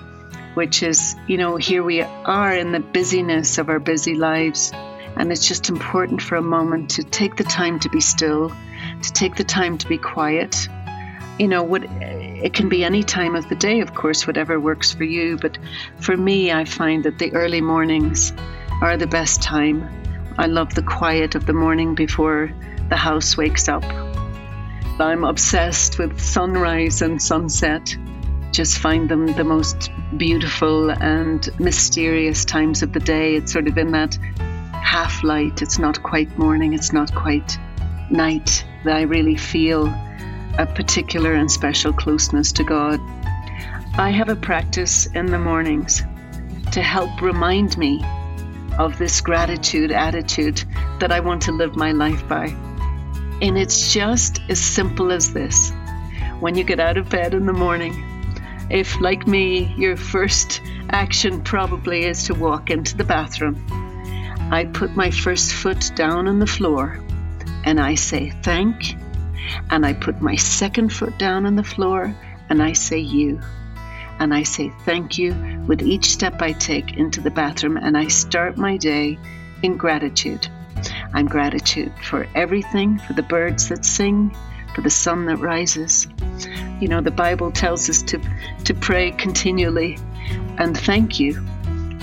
which 0.53 0.83
is, 0.83 1.15
you 1.27 1.38
know, 1.38 1.57
here 1.57 1.83
we 1.83 2.01
are 2.01 2.53
in 2.53 2.72
the 2.72 2.79
busyness 2.79 3.57
of 3.57 3.69
our 3.69 3.79
busy 3.79 4.15
lives. 4.15 4.72
And 5.15 5.31
it's 5.31 5.48
just 5.48 5.69
important 5.69 6.22
for 6.22 6.36
a 6.36 6.41
moment 6.41 6.89
to 6.91 7.03
take 7.03 7.36
the 7.36 7.43
time 7.43 7.79
to 7.81 7.89
be 7.89 8.01
still, 8.01 8.50
to 8.50 9.13
take 9.13 9.36
the 9.36 9.43
time 9.43 9.77
to 9.77 9.88
be 9.88 9.98
quiet. 9.98 10.67
You 11.39 11.48
know, 11.48 11.63
what 11.63 11.83
it 11.83 12.53
can 12.53 12.67
be 12.67 12.83
any 12.83 13.03
time 13.03 13.36
of 13.36 13.48
the 13.50 13.55
day, 13.55 13.81
of 13.81 13.93
course, 13.93 14.27
whatever 14.27 14.60
works 14.60 14.91
for 14.91 15.03
you. 15.03 15.38
But 15.38 15.57
for 16.00 16.17
me, 16.17 16.51
I 16.51 16.65
find 16.65 17.03
that 17.03 17.19
the 17.19 17.33
early 17.33 17.62
mornings 17.62 18.33
are 18.81 18.98
the 18.98 19.07
best 19.07 19.41
time. 19.41 19.88
I 20.38 20.48
love 20.48 20.74
the 20.74 20.83
quiet 20.83 21.36
of 21.36 21.45
the 21.45 21.53
morning 21.53 21.95
before 21.95 22.51
the 22.89 22.98
house 22.98 23.38
wakes 23.38 23.69
up. 23.69 23.83
I'm 25.00 25.24
obsessed 25.24 26.00
with 26.00 26.19
sunrise 26.19 27.01
and 27.01 27.22
sunset. 27.22 27.95
Just 28.53 28.77
find 28.77 29.10
them 29.10 29.25
the 29.33 29.43
most 29.43 29.89
beautiful 30.15 30.91
and 30.91 31.50
mysterious 31.60 32.45
times 32.45 32.83
of 32.83 32.93
the 32.93 33.00
day. 33.00 33.36
It's 33.36 33.51
sort 33.51 33.67
of 33.67 33.77
in 33.79 33.91
that 33.91 34.15
half 34.72 35.24
light. 35.24 35.63
It's 35.63 35.79
not 35.79 36.03
quite 36.03 36.38
morning, 36.38 36.74
it's 36.74 36.93
not 36.93 37.13
quite 37.15 37.57
night 38.12 38.63
that 38.86 38.95
I 38.95 39.01
really 39.01 39.36
feel 39.36 39.88
a 40.60 40.67
particular 40.67 41.33
and 41.33 41.50
special 41.50 41.91
closeness 41.91 42.51
to 42.51 42.63
God. 42.63 43.00
I 43.98 44.12
have 44.12 44.29
a 44.29 44.36
practice 44.36 45.07
in 45.07 45.25
the 45.25 45.39
mornings 45.39 46.03
to 46.74 46.81
help 46.81 47.22
remind 47.22 47.75
me 47.75 48.03
of 48.77 49.00
this 49.00 49.19
gratitude 49.19 49.91
attitude 49.91 50.63
that 51.00 51.12
I 51.12 51.19
want 51.19 51.41
to 51.43 51.51
live 51.51 51.75
my 51.75 51.91
life 51.91 52.27
by. 52.27 52.48
And 53.41 53.57
it's 53.57 53.91
just 53.91 54.41
as 54.48 54.60
simple 54.60 55.12
as 55.12 55.33
this. 55.33 55.72
When 56.39 56.55
you 56.55 56.63
get 56.63 56.79
out 56.79 56.98
of 56.98 57.10
bed 57.10 57.33
in 57.33 57.48
the 57.48 57.53
morning, 57.53 58.12
if, 58.70 59.00
like 59.01 59.27
me, 59.27 59.74
your 59.77 59.98
first 59.98 60.62
action 60.89 61.43
probably 61.43 62.05
is 62.05 62.24
to 62.24 62.34
walk 62.34 62.70
into 62.70 62.96
the 62.96 63.03
bathroom, 63.03 63.55
I 64.51 64.65
put 64.65 64.96
my 64.96 65.12
first 65.12 65.53
foot 65.53 65.91
down 65.96 66.27
on 66.27 66.39
the 66.39 66.48
floor 66.48 67.00
and 67.65 67.79
I 67.79 67.96
say 67.96 68.29
thank, 68.43 68.96
and 69.70 69.86
I 69.86 69.93
put 69.93 70.22
my 70.22 70.36
second 70.36 70.93
foot 70.93 71.17
down 71.17 71.46
on 71.46 71.55
the 71.55 71.63
floor 71.63 72.15
and 72.50 72.62
I 72.62 72.74
say 72.74 73.00
you. 73.00 73.41
And 74.20 74.34
I 74.34 74.43
say 74.43 74.72
thank 74.86 75.17
you 75.17 75.34
with 75.67 75.82
each 75.82 76.05
step 76.05 76.41
I 76.41 76.51
take 76.51 76.98
into 76.98 77.20
the 77.20 77.32
bathroom, 77.32 77.77
and 77.77 77.98
I 77.98 78.08
start 78.08 78.58
my 78.58 78.77
day 78.77 79.17
in 79.63 79.75
gratitude. 79.75 80.48
I'm 81.13 81.25
gratitude 81.25 81.91
for 82.03 82.27
everything, 82.36 83.00
for 83.00 83.13
the 83.13 83.24
birds 83.24 83.70
that 83.70 83.86
sing, 83.86 84.36
for 84.73 84.81
the 84.81 84.89
sun 84.89 85.25
that 85.25 85.37
rises. 85.37 86.07
You 86.79 86.87
know, 86.87 87.01
the 87.01 87.11
Bible 87.11 87.51
tells 87.51 87.89
us 87.89 88.01
to, 88.03 88.19
to 88.65 88.73
pray 88.73 89.11
continually, 89.11 89.97
and 90.57 90.77
thank 90.77 91.19
you 91.19 91.41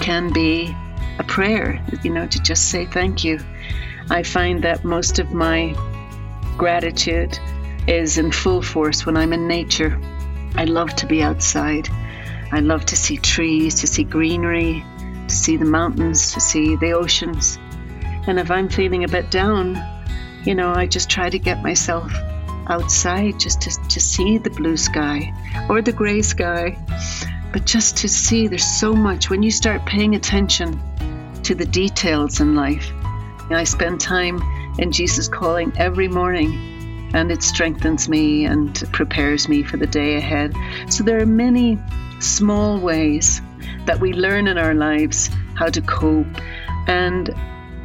can 0.00 0.32
be 0.32 0.74
a 1.18 1.24
prayer, 1.24 1.84
you 2.02 2.10
know, 2.10 2.26
to 2.26 2.40
just 2.40 2.70
say 2.70 2.86
thank 2.86 3.24
you. 3.24 3.38
I 4.10 4.22
find 4.22 4.62
that 4.62 4.84
most 4.84 5.18
of 5.18 5.32
my 5.32 5.74
gratitude 6.56 7.38
is 7.86 8.18
in 8.18 8.32
full 8.32 8.62
force 8.62 9.04
when 9.04 9.16
I'm 9.16 9.32
in 9.32 9.46
nature. 9.46 10.00
I 10.56 10.64
love 10.64 10.94
to 10.96 11.06
be 11.06 11.22
outside. 11.22 11.88
I 12.52 12.60
love 12.60 12.84
to 12.86 12.96
see 12.96 13.16
trees, 13.16 13.74
to 13.76 13.86
see 13.86 14.04
greenery, 14.04 14.84
to 15.28 15.34
see 15.34 15.56
the 15.56 15.64
mountains, 15.64 16.32
to 16.34 16.40
see 16.40 16.76
the 16.76 16.92
oceans. 16.92 17.58
And 18.26 18.38
if 18.38 18.50
I'm 18.50 18.68
feeling 18.68 19.04
a 19.04 19.08
bit 19.08 19.30
down, 19.30 19.78
you 20.44 20.54
know, 20.54 20.72
I 20.72 20.86
just 20.86 21.08
try 21.08 21.30
to 21.30 21.38
get 21.38 21.62
myself 21.62 22.12
outside 22.68 23.38
just 23.38 23.62
to, 23.62 23.88
to 23.88 24.00
see 24.00 24.38
the 24.38 24.50
blue 24.50 24.76
sky 24.76 25.32
or 25.68 25.82
the 25.82 25.92
gray 25.92 26.22
sky. 26.22 26.76
But 27.52 27.66
just 27.66 27.96
to 27.98 28.08
see, 28.08 28.46
there's 28.46 28.64
so 28.64 28.94
much. 28.94 29.30
When 29.30 29.42
you 29.42 29.50
start 29.50 29.84
paying 29.86 30.14
attention 30.14 30.80
to 31.42 31.54
the 31.54 31.64
details 31.64 32.40
in 32.40 32.54
life, 32.54 32.90
and 33.48 33.56
I 33.56 33.64
spend 33.64 34.00
time 34.00 34.40
in 34.78 34.92
Jesus 34.92 35.26
Calling 35.26 35.72
every 35.76 36.06
morning, 36.06 37.10
and 37.12 37.32
it 37.32 37.42
strengthens 37.42 38.08
me 38.08 38.44
and 38.44 38.74
prepares 38.92 39.48
me 39.48 39.64
for 39.64 39.76
the 39.76 39.86
day 39.86 40.16
ahead. 40.16 40.54
So 40.88 41.02
there 41.02 41.20
are 41.20 41.26
many 41.26 41.78
small 42.20 42.78
ways 42.78 43.40
that 43.86 43.98
we 43.98 44.12
learn 44.12 44.46
in 44.46 44.58
our 44.58 44.74
lives 44.74 45.28
how 45.54 45.66
to 45.66 45.80
cope. 45.80 46.26
And 46.86 47.34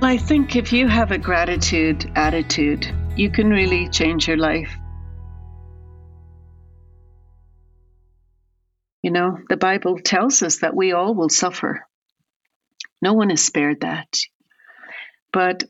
I 0.02 0.18
think 0.18 0.56
if 0.56 0.72
you 0.72 0.88
have 0.88 1.12
a 1.12 1.18
gratitude 1.18 2.12
attitude, 2.16 2.94
you 3.16 3.30
can 3.30 3.50
really 3.50 3.88
change 3.88 4.28
your 4.28 4.38
life. 4.38 4.76
You 9.02 9.12
know, 9.12 9.40
the 9.48 9.58
Bible 9.58 10.00
tells 10.00 10.42
us 10.42 10.60
that 10.60 10.76
we 10.76 10.92
all 10.92 11.16
will 11.16 11.30
suffer. 11.30 11.88
No 13.02 13.14
one 13.14 13.32
is 13.32 13.46
spared 13.46 13.82
that. 13.82 14.20
But 15.32 15.64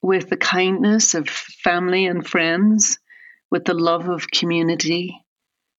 with 0.00 0.28
the 0.28 0.36
kindness 0.36 1.14
of 1.14 1.28
family 1.28 2.06
and 2.06 2.26
friends, 2.26 2.98
with 3.50 3.64
the 3.64 3.74
love 3.74 4.08
of 4.08 4.30
community, 4.30 5.16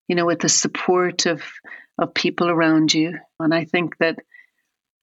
you 0.08 0.16
know, 0.16 0.26
with 0.26 0.40
the 0.40 0.50
support 0.50 1.26
of, 1.26 1.42
of 1.98 2.14
people 2.14 2.50
around 2.50 2.94
you. 2.94 3.18
And 3.40 3.54
I 3.54 3.64
think 3.64 3.98
that 4.00 4.20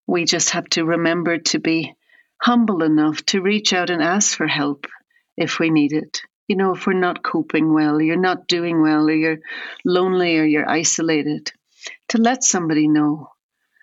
we 0.07 0.25
just 0.25 0.51
have 0.51 0.69
to 0.71 0.85
remember 0.85 1.39
to 1.39 1.59
be 1.59 1.95
humble 2.43 2.83
enough 2.83 3.25
to 3.27 3.41
reach 3.41 3.73
out 3.73 3.89
and 3.91 4.03
ask 4.03 4.37
for 4.37 4.47
help 4.47 4.87
if 5.41 5.59
we 5.59 5.71
need 5.71 5.93
it. 5.93 6.21
You 6.47 6.57
know, 6.57 6.75
if 6.75 6.87
we're 6.87 6.93
not 6.93 7.23
coping 7.23 7.73
well, 7.73 8.01
you're 8.01 8.17
not 8.17 8.47
doing 8.47 8.83
well, 8.83 9.09
or 9.09 9.15
you're 9.15 9.39
lonely, 9.85 10.39
or 10.39 10.45
you're 10.45 10.69
isolated, 10.69 11.51
to 12.09 12.19
let 12.19 12.45
somebody 12.45 12.87
know. 12.87 13.31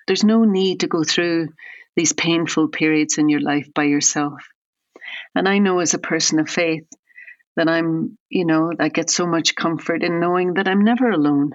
There's 0.06 0.24
no 0.24 0.44
need 0.44 0.82
to 0.82 0.88
go 0.88 1.04
through 1.04 1.50
these 1.96 2.14
painful 2.14 2.68
periods 2.68 3.18
in 3.18 3.28
your 3.28 3.42
life 3.42 3.74
by 3.74 3.86
yourself. 3.86 4.42
And 5.34 5.50
I 5.50 5.58
know 5.58 5.80
as 5.80 5.94
a 5.94 6.00
person 6.00 6.40
of 6.40 6.50
faith 6.50 6.88
that 7.56 7.68
I'm, 7.68 8.18
you 8.30 8.46
know, 8.46 8.72
I 8.80 8.90
get 8.90 9.10
so 9.10 9.26
much 9.26 9.56
comfort 9.56 10.04
in 10.04 10.20
knowing 10.20 10.54
that 10.54 10.68
I'm 10.68 10.84
never 10.84 11.10
alone, 11.10 11.52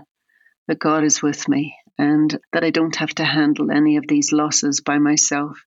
that 0.67 0.81
God 0.81 1.05
is 1.05 1.23
with 1.23 1.49
me, 1.49 1.77
and 1.97 2.37
that 2.53 2.65
I 2.65 2.71
don't 2.71 2.97
have 2.97 3.15
to 3.17 3.25
handle 3.25 3.71
any 3.71 3.99
of 3.99 4.09
these 4.09 4.33
losses 4.33 4.81
by 4.81 4.99
myself. 4.99 5.63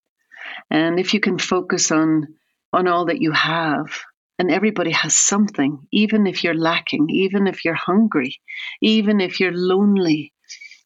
And 0.69 0.99
if 0.99 1.13
you 1.13 1.21
can 1.21 1.39
focus 1.39 1.91
on 1.91 2.35
on 2.73 2.87
all 2.89 3.05
that 3.05 3.21
you 3.21 3.31
have, 3.31 4.01
and 4.37 4.51
everybody 4.51 4.91
has 4.91 5.15
something, 5.15 5.87
even 5.91 6.27
if 6.27 6.43
you're 6.43 6.53
lacking, 6.53 7.07
even 7.09 7.47
if 7.47 7.63
you're 7.63 7.73
hungry, 7.73 8.41
even 8.81 9.21
if 9.21 9.39
you're 9.39 9.53
lonely, 9.53 10.33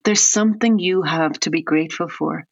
there's 0.03 0.23
something 0.23 0.79
you 0.79 1.01
have 1.01 1.33
to 1.41 1.49
be 1.49 1.61
grateful 1.61 2.07
for. 2.07 2.47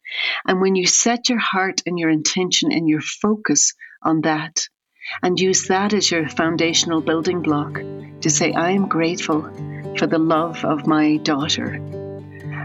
And 0.46 0.60
when 0.60 0.74
you 0.74 0.86
set 0.86 1.28
your 1.28 1.38
heart 1.38 1.82
and 1.86 1.98
your 1.98 2.10
intention 2.10 2.72
and 2.72 2.88
your 2.88 3.00
focus 3.00 3.74
on 4.02 4.22
that, 4.22 4.68
and 5.22 5.40
use 5.40 5.68
that 5.68 5.94
as 5.94 6.10
your 6.10 6.28
foundational 6.28 7.00
building 7.00 7.40
block 7.40 7.80
to 8.20 8.30
say, 8.30 8.52
I 8.52 8.72
am 8.72 8.88
grateful 8.88 9.42
for 9.96 10.06
the 10.06 10.18
love 10.18 10.64
of 10.64 10.86
my 10.86 11.16
daughter. 11.18 11.74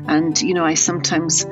And, 0.07 0.39
you 0.41 0.53
know, 0.53 0.65
I 0.65 0.73
sometimes 0.73 1.45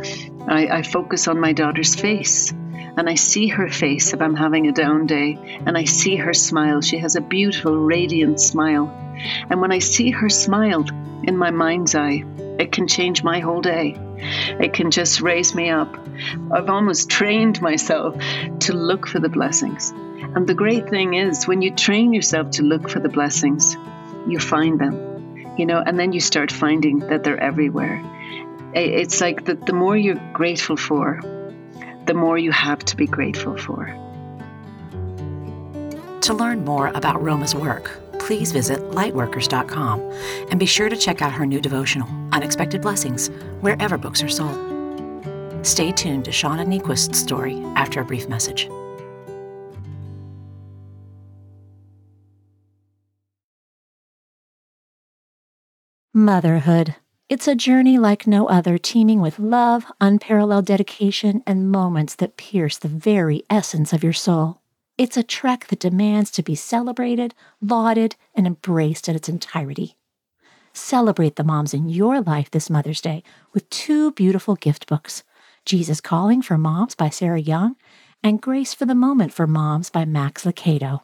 I, 0.47 0.67
I 0.67 0.81
focus 0.81 1.27
on 1.27 1.39
my 1.39 1.53
daughter's 1.53 1.95
face 1.95 2.53
and 2.97 3.09
I 3.09 3.15
see 3.15 3.47
her 3.47 3.69
face 3.69 4.13
if 4.13 4.21
I'm 4.21 4.35
having 4.35 4.67
a 4.67 4.71
down 4.71 5.05
day, 5.05 5.37
and 5.65 5.77
I 5.77 5.85
see 5.85 6.15
her 6.17 6.33
smile. 6.33 6.81
She 6.81 6.97
has 6.99 7.15
a 7.15 7.21
beautiful, 7.21 7.75
radiant 7.75 8.39
smile. 8.39 8.89
And 9.49 9.61
when 9.61 9.71
I 9.71 9.79
see 9.79 10.11
her 10.11 10.29
smile 10.29 10.85
in 11.23 11.37
my 11.37 11.51
mind's 11.51 11.95
eye, 11.95 12.23
it 12.59 12.71
can 12.71 12.87
change 12.87 13.23
my 13.23 13.39
whole 13.39 13.61
day. 13.61 13.95
It 14.59 14.73
can 14.73 14.91
just 14.91 15.21
raise 15.21 15.55
me 15.55 15.69
up. 15.69 15.97
I've 16.51 16.69
almost 16.69 17.09
trained 17.09 17.61
myself 17.61 18.15
to 18.59 18.73
look 18.73 19.07
for 19.07 19.19
the 19.19 19.29
blessings. 19.29 19.91
And 19.91 20.47
the 20.47 20.53
great 20.53 20.89
thing 20.89 21.15
is, 21.15 21.47
when 21.47 21.61
you 21.61 21.73
train 21.73 22.13
yourself 22.13 22.51
to 22.51 22.63
look 22.63 22.89
for 22.89 22.99
the 22.99 23.09
blessings, 23.09 23.75
you 24.27 24.39
find 24.39 24.79
them, 24.79 25.55
you 25.57 25.65
know, 25.65 25.81
and 25.83 25.99
then 25.99 26.13
you 26.13 26.19
start 26.19 26.51
finding 26.51 26.99
that 26.99 27.23
they're 27.23 27.41
everywhere. 27.41 28.01
It's 28.73 29.19
like 29.19 29.45
the, 29.45 29.55
the 29.55 29.73
more 29.73 29.97
you're 29.97 30.21
grateful 30.33 30.77
for, 30.77 31.19
the 32.05 32.13
more 32.13 32.37
you 32.37 32.51
have 32.51 32.79
to 32.85 32.95
be 32.95 33.07
grateful 33.07 33.57
for. 33.57 33.85
To 36.21 36.33
learn 36.33 36.63
more 36.63 36.87
about 36.89 37.21
Roma's 37.21 37.55
work, 37.55 37.99
please 38.19 38.51
visit 38.51 38.79
lightworkers.com 38.91 39.99
and 40.49 40.59
be 40.59 40.65
sure 40.65 40.89
to 40.89 40.95
check 40.95 41.21
out 41.21 41.33
her 41.33 41.45
new 41.45 41.59
devotional, 41.59 42.07
Unexpected 42.31 42.81
Blessings, 42.81 43.29
wherever 43.61 43.97
books 43.97 44.21
are 44.23 44.29
sold. 44.29 44.57
Stay 45.65 45.91
tuned 45.91 46.25
to 46.25 46.31
Shauna 46.31 46.65
Niequist's 46.65 47.19
story 47.19 47.57
after 47.75 48.01
a 48.01 48.05
brief 48.05 48.27
message. 48.29 48.69
Motherhood. 56.13 56.95
It's 57.31 57.47
a 57.47 57.55
journey 57.55 57.97
like 57.97 58.27
no 58.27 58.49
other, 58.49 58.77
teeming 58.77 59.21
with 59.21 59.39
love, 59.39 59.85
unparalleled 60.01 60.65
dedication, 60.65 61.41
and 61.47 61.71
moments 61.71 62.15
that 62.15 62.35
pierce 62.35 62.77
the 62.77 62.89
very 62.89 63.43
essence 63.49 63.93
of 63.93 64.03
your 64.03 64.11
soul. 64.11 64.59
It's 64.97 65.15
a 65.15 65.23
trek 65.23 65.67
that 65.67 65.79
demands 65.79 66.29
to 66.31 66.43
be 66.43 66.55
celebrated, 66.55 67.33
lauded, 67.61 68.17
and 68.35 68.45
embraced 68.45 69.07
in 69.07 69.15
its 69.15 69.29
entirety. 69.29 69.95
Celebrate 70.73 71.37
the 71.37 71.45
moms 71.45 71.73
in 71.73 71.87
your 71.87 72.19
life 72.19 72.51
this 72.51 72.69
Mother's 72.69 72.99
Day 72.99 73.23
with 73.53 73.69
two 73.69 74.11
beautiful 74.11 74.55
gift 74.55 74.85
books 74.87 75.23
Jesus 75.63 76.01
Calling 76.01 76.41
for 76.41 76.57
Moms 76.57 76.95
by 76.95 77.07
Sarah 77.07 77.39
Young 77.39 77.77
and 78.21 78.41
Grace 78.41 78.73
for 78.73 78.85
the 78.85 78.93
Moment 78.93 79.31
for 79.31 79.47
Moms 79.47 79.89
by 79.89 80.03
Max 80.03 80.43
Lucado. 80.43 80.99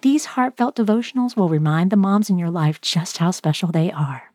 These 0.00 0.24
heartfelt 0.32 0.76
devotionals 0.76 1.36
will 1.36 1.50
remind 1.50 1.90
the 1.90 1.96
moms 1.96 2.30
in 2.30 2.38
your 2.38 2.50
life 2.50 2.80
just 2.80 3.18
how 3.18 3.32
special 3.32 3.70
they 3.70 3.92
are. 3.92 4.31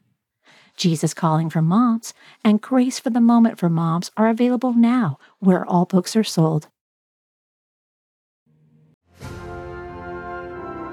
Jesus 0.78 1.14
Calling 1.14 1.50
for 1.50 1.62
Moms 1.62 2.14
and 2.44 2.62
Grace 2.62 3.00
for 3.00 3.10
the 3.10 3.20
Moment 3.20 3.58
for 3.58 3.68
Moms 3.68 4.12
are 4.16 4.30
available 4.30 4.74
now 4.74 5.18
where 5.40 5.66
all 5.66 5.86
books 5.86 6.16
are 6.16 6.24
sold. 6.24 6.70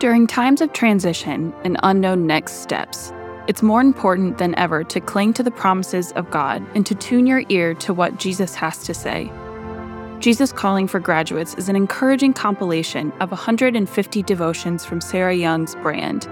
During 0.00 0.26
times 0.26 0.60
of 0.60 0.72
transition 0.72 1.54
and 1.64 1.78
unknown 1.82 2.26
next 2.26 2.62
steps, 2.62 3.12
it's 3.46 3.62
more 3.62 3.80
important 3.80 4.38
than 4.38 4.54
ever 4.56 4.84
to 4.84 5.00
cling 5.00 5.34
to 5.34 5.42
the 5.42 5.50
promises 5.50 6.12
of 6.12 6.30
God 6.30 6.66
and 6.74 6.84
to 6.86 6.94
tune 6.94 7.26
your 7.26 7.44
ear 7.50 7.74
to 7.74 7.92
what 7.94 8.18
Jesus 8.18 8.54
has 8.54 8.84
to 8.84 8.94
say. 8.94 9.30
Jesus 10.18 10.52
Calling 10.52 10.88
for 10.88 10.98
Graduates 10.98 11.54
is 11.56 11.68
an 11.68 11.76
encouraging 11.76 12.32
compilation 12.32 13.12
of 13.20 13.30
150 13.30 14.22
devotions 14.22 14.84
from 14.84 15.02
Sarah 15.02 15.34
Young's 15.34 15.74
brand. 15.76 16.26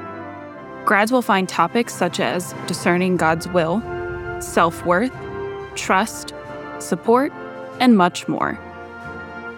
Grads 0.84 1.12
will 1.12 1.22
find 1.22 1.48
topics 1.48 1.94
such 1.94 2.20
as 2.20 2.54
discerning 2.66 3.16
God's 3.16 3.48
will, 3.48 3.82
self 4.40 4.84
worth, 4.84 5.12
trust, 5.74 6.34
support, 6.80 7.32
and 7.80 7.96
much 7.96 8.28
more. 8.28 8.58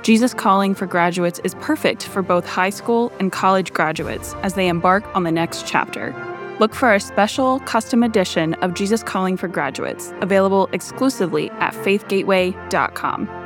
Jesus 0.02 0.34
Calling 0.34 0.74
for 0.74 0.86
Graduates 0.86 1.40
is 1.44 1.54
perfect 1.56 2.04
for 2.04 2.20
both 2.20 2.46
high 2.46 2.70
school 2.70 3.10
and 3.18 3.32
college 3.32 3.72
graduates 3.72 4.34
as 4.42 4.52
they 4.52 4.68
embark 4.68 5.04
on 5.16 5.22
the 5.22 5.32
next 5.32 5.66
chapter. 5.66 6.14
Look 6.60 6.74
for 6.74 6.92
a 6.92 7.00
special 7.00 7.58
custom 7.60 8.02
edition 8.02 8.52
of 8.54 8.74
Jesus 8.74 9.02
Calling 9.02 9.38
for 9.38 9.48
Graduates, 9.48 10.12
available 10.20 10.68
exclusively 10.72 11.50
at 11.52 11.72
faithgateway.com. 11.72 13.43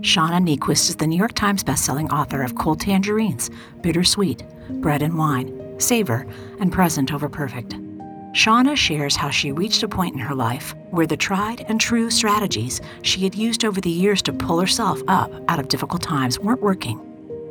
Shauna 0.00 0.40
Niequist 0.40 0.90
is 0.90 0.96
the 0.96 1.08
New 1.08 1.18
York 1.18 1.32
Times 1.32 1.64
bestselling 1.64 2.12
author 2.12 2.42
of 2.44 2.54
Cold 2.54 2.78
Tangerines, 2.78 3.50
Bittersweet, 3.80 4.44
Bread 4.80 5.02
and 5.02 5.18
Wine, 5.18 5.80
Savor, 5.80 6.24
and 6.60 6.70
Present 6.70 7.12
Over 7.12 7.28
Perfect. 7.28 7.74
Shauna 8.32 8.76
shares 8.76 9.16
how 9.16 9.28
she 9.28 9.50
reached 9.50 9.82
a 9.82 9.88
point 9.88 10.14
in 10.14 10.20
her 10.20 10.36
life 10.36 10.72
where 10.90 11.06
the 11.08 11.16
tried 11.16 11.62
and 11.68 11.80
true 11.80 12.10
strategies 12.10 12.80
she 13.02 13.24
had 13.24 13.34
used 13.34 13.64
over 13.64 13.80
the 13.80 13.90
years 13.90 14.22
to 14.22 14.32
pull 14.32 14.60
herself 14.60 15.02
up 15.08 15.32
out 15.48 15.58
of 15.58 15.66
difficult 15.66 16.02
times 16.02 16.38
weren't 16.38 16.62
working. 16.62 17.00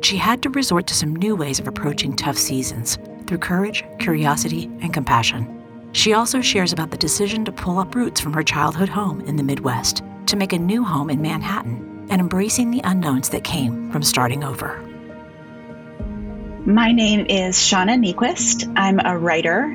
She 0.00 0.16
had 0.16 0.42
to 0.42 0.48
resort 0.48 0.86
to 0.86 0.94
some 0.94 1.14
new 1.14 1.36
ways 1.36 1.60
of 1.60 1.68
approaching 1.68 2.16
tough 2.16 2.38
seasons 2.38 2.96
through 3.26 3.38
courage, 3.38 3.84
curiosity, 3.98 4.70
and 4.80 4.94
compassion. 4.94 5.62
She 5.92 6.14
also 6.14 6.40
shares 6.40 6.72
about 6.72 6.92
the 6.92 6.96
decision 6.96 7.44
to 7.44 7.52
pull 7.52 7.78
up 7.78 7.94
roots 7.94 8.22
from 8.22 8.32
her 8.32 8.42
childhood 8.42 8.88
home 8.88 9.20
in 9.22 9.36
the 9.36 9.42
Midwest 9.42 10.02
to 10.24 10.36
make 10.36 10.54
a 10.54 10.58
new 10.58 10.82
home 10.82 11.10
in 11.10 11.20
Manhattan 11.20 11.87
and 12.10 12.20
embracing 12.20 12.70
the 12.70 12.80
unknowns 12.84 13.28
that 13.30 13.44
came 13.44 13.90
from 13.90 14.02
starting 14.02 14.44
over. 14.44 14.82
My 16.66 16.92
name 16.92 17.26
is 17.28 17.56
Shauna 17.56 17.96
Niequist. 17.98 18.70
I'm 18.76 19.00
a 19.04 19.18
writer. 19.18 19.74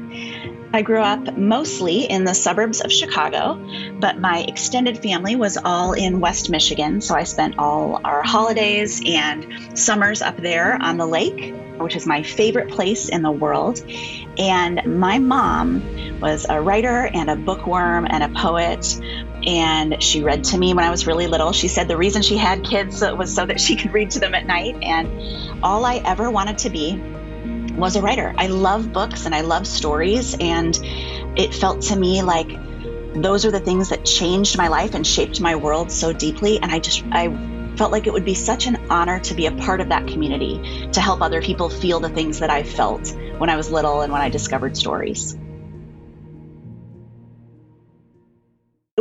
I 0.76 0.82
grew 0.82 1.02
up 1.02 1.38
mostly 1.38 2.04
in 2.04 2.24
the 2.24 2.34
suburbs 2.34 2.82
of 2.82 2.92
Chicago, 2.92 3.64
but 4.00 4.20
my 4.20 4.44
extended 4.48 4.98
family 4.98 5.36
was 5.36 5.56
all 5.56 5.94
in 5.94 6.20
West 6.20 6.50
Michigan. 6.50 7.00
So 7.00 7.14
I 7.14 7.24
spent 7.24 7.60
all 7.60 8.02
our 8.04 8.24
holidays 8.24 9.02
and 9.06 9.78
summers 9.78 10.24
up 10.24 10.38
there 10.38 10.82
on 10.82 10.98
the 10.98 11.06
lake, 11.06 11.54
which 11.78 11.96
is 11.96 12.08
my 12.08 12.24
favorite 12.24 12.70
place 12.70 13.10
in 13.10 13.22
the 13.22 13.32
world. 13.32 13.84
And 14.40 15.00
my 15.00 15.20
mom 15.20 16.20
was 16.20 16.48
a 16.50 16.60
writer 16.60 17.08
and 17.14 17.30
a 17.30 17.36
bookworm 17.36 18.08
and 18.10 18.24
a 18.24 18.30
poet. 18.40 19.00
And 19.46 20.02
she 20.02 20.24
read 20.24 20.46
to 20.46 20.58
me 20.58 20.74
when 20.74 20.86
I 20.86 20.90
was 20.90 21.06
really 21.06 21.28
little. 21.28 21.52
She 21.52 21.68
said 21.68 21.88
the 21.88 21.98
reason 21.98 22.22
she 22.22 22.38
had 22.38 22.64
kids 22.64 23.02
was 23.02 23.34
so 23.34 23.46
that 23.46 23.60
she 23.60 23.76
could 23.76 23.94
read 23.94 24.12
to 24.12 24.20
them 24.20 24.34
at 24.36 24.46
night. 24.46 24.78
And 24.82 25.64
all 25.64 25.86
I 25.86 25.96
ever 26.06 26.30
wanted 26.32 26.60
to 26.60 26.70
be 26.70 27.02
was 27.76 27.96
a 27.96 28.02
writer. 28.02 28.34
I 28.38 28.48
love 28.48 28.94
books 28.94 29.26
and 29.26 29.34
I 29.34 29.42
love 29.42 29.68
stories, 29.68 30.36
and 30.40 30.78
it 31.36 31.54
felt 31.54 31.82
to 31.84 31.96
me 31.96 32.22
like 32.22 32.50
those 33.16 33.46
are 33.46 33.52
the 33.52 33.60
things 33.60 33.90
that 33.90 34.06
changed 34.06 34.58
my 34.58 34.68
life 34.68 34.94
and 34.94 35.06
shaped 35.06 35.40
my 35.42 35.56
world 35.56 35.92
so 35.92 36.14
deeply. 36.14 36.60
And 36.62 36.72
I 36.72 36.80
just, 36.80 37.04
I 37.12 37.30
felt 37.78 37.92
like 37.92 38.08
it 38.08 38.14
would 38.14 38.26
be 38.26 38.34
such 38.34 38.68
an 38.68 38.78
honor 38.90 39.20
to 39.22 39.34
be 39.34 39.48
a 39.48 39.52
part 39.52 39.82
of 39.82 39.90
that 39.90 40.08
community, 40.08 40.90
to 40.94 41.02
help 41.02 41.22
other 41.22 41.42
people 41.42 41.70
feel 41.70 42.00
the 42.00 42.10
things 42.10 42.40
that 42.40 42.50
I 42.50 42.64
felt 42.64 43.16
when 43.38 43.50
I 43.50 43.56
was 43.56 43.72
little 43.72 44.02
and 44.02 44.12
when 44.14 44.22
I 44.22 44.30
discovered 44.30 44.78
stories. 44.78 45.38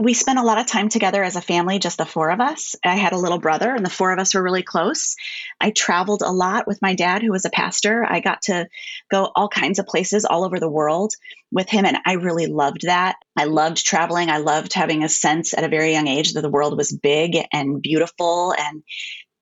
We 0.00 0.14
spent 0.14 0.38
a 0.38 0.42
lot 0.42 0.58
of 0.58 0.66
time 0.66 0.88
together 0.88 1.22
as 1.22 1.36
a 1.36 1.42
family, 1.42 1.78
just 1.78 1.98
the 1.98 2.06
four 2.06 2.30
of 2.30 2.40
us. 2.40 2.74
I 2.82 2.94
had 2.94 3.12
a 3.12 3.18
little 3.18 3.38
brother, 3.38 3.74
and 3.74 3.84
the 3.84 3.90
four 3.90 4.10
of 4.10 4.18
us 4.18 4.34
were 4.34 4.42
really 4.42 4.62
close. 4.62 5.16
I 5.60 5.70
traveled 5.70 6.22
a 6.22 6.32
lot 6.32 6.66
with 6.66 6.80
my 6.80 6.94
dad, 6.94 7.22
who 7.22 7.30
was 7.30 7.44
a 7.44 7.50
pastor. 7.50 8.04
I 8.08 8.20
got 8.20 8.42
to 8.42 8.68
go 9.10 9.30
all 9.36 9.48
kinds 9.48 9.78
of 9.78 9.86
places 9.86 10.24
all 10.24 10.44
over 10.44 10.58
the 10.58 10.70
world 10.70 11.14
with 11.50 11.68
him, 11.68 11.84
and 11.84 11.98
I 12.06 12.14
really 12.14 12.46
loved 12.46 12.86
that. 12.86 13.16
I 13.36 13.44
loved 13.44 13.84
traveling. 13.84 14.30
I 14.30 14.38
loved 14.38 14.72
having 14.72 15.04
a 15.04 15.10
sense 15.10 15.52
at 15.52 15.64
a 15.64 15.68
very 15.68 15.92
young 15.92 16.08
age 16.08 16.32
that 16.32 16.40
the 16.40 16.48
world 16.48 16.76
was 16.76 16.90
big 16.90 17.36
and 17.52 17.82
beautiful 17.82 18.54
and 18.58 18.82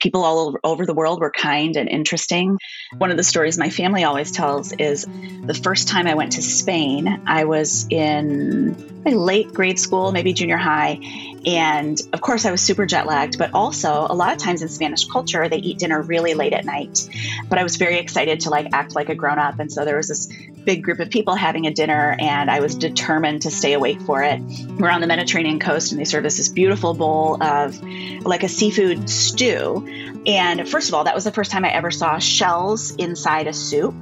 people 0.01 0.25
all 0.25 0.57
over 0.65 0.87
the 0.87 0.95
world 0.95 1.21
were 1.21 1.31
kind 1.31 1.77
and 1.77 1.89
interesting. 1.89 2.59
One 2.99 3.11
of 3.11 3.17
the 3.17 3.23
stories 3.23 3.59
my 3.59 3.71
family 3.71 4.05
always 4.05 4.31
tells 4.31 4.73
is 4.73 5.07
the 5.43 5.55
first 5.55 5.89
time 5.89 6.07
I 6.07 6.15
went 6.15 6.33
to 6.33 6.43
Spain, 6.43 7.23
I 7.27 7.45
was 7.45 7.87
in 7.91 8.75
late 9.05 9.53
grade 9.53 9.79
school, 9.79 10.13
maybe 10.13 10.33
junior 10.33 10.57
high. 10.57 11.01
And 11.47 11.99
of 12.13 12.21
course, 12.21 12.45
I 12.45 12.51
was 12.51 12.61
super 12.61 12.85
jet 12.85 13.07
lagged, 13.07 13.39
but 13.39 13.55
also 13.55 14.07
a 14.09 14.15
lot 14.15 14.33
of 14.33 14.39
times 14.39 14.61
in 14.61 14.69
Spanish 14.69 15.07
culture, 15.07 15.49
they 15.49 15.57
eat 15.57 15.79
dinner 15.79 16.03
really 16.03 16.35
late 16.35 16.53
at 16.53 16.67
night. 16.67 17.09
But 17.49 17.59
I 17.59 17.63
was 17.63 17.77
very 17.77 17.99
excited 17.99 18.41
to 18.41 18.51
like 18.51 18.69
act 18.73 18.95
like 18.95 19.09
a 19.09 19.15
grown 19.15 19.39
up. 19.39 19.59
And 19.59 19.73
so 19.73 19.85
there 19.85 19.97
was 19.97 20.09
this 20.09 20.29
big 20.65 20.83
group 20.83 20.99
of 21.01 21.09
people 21.09 21.35
having 21.35 21.67
a 21.67 21.73
dinner, 21.73 22.15
and 22.21 22.51
I 22.51 22.61
was 22.61 22.75
determined 22.75 23.43
to 23.43 23.51
stay 23.51 23.73
awake 23.73 24.01
for 24.03 24.23
it. 24.23 24.39
We're 24.79 24.91
on 24.91 25.01
the 25.01 25.07
Mediterranean 25.07 25.59
coast, 25.59 25.93
and 25.93 26.01
they 26.01 26.05
serve 26.05 26.27
us 26.27 26.37
this 26.37 26.51
beautiful 26.51 26.93
bowl 26.93 27.43
of 27.43 27.83
like 28.25 28.43
a 28.43 28.49
seafood 28.49 29.09
stew. 29.09 29.89
And 30.27 30.69
first 30.69 30.89
of 30.89 30.95
all, 30.95 31.05
that 31.05 31.15
was 31.15 31.25
the 31.25 31.33
first 31.33 31.51
time 31.51 31.65
I 31.65 31.71
ever 31.71 31.91
saw 31.91 32.19
shells 32.19 32.95
inside 32.97 33.47
a 33.47 33.53
soup 33.53 33.95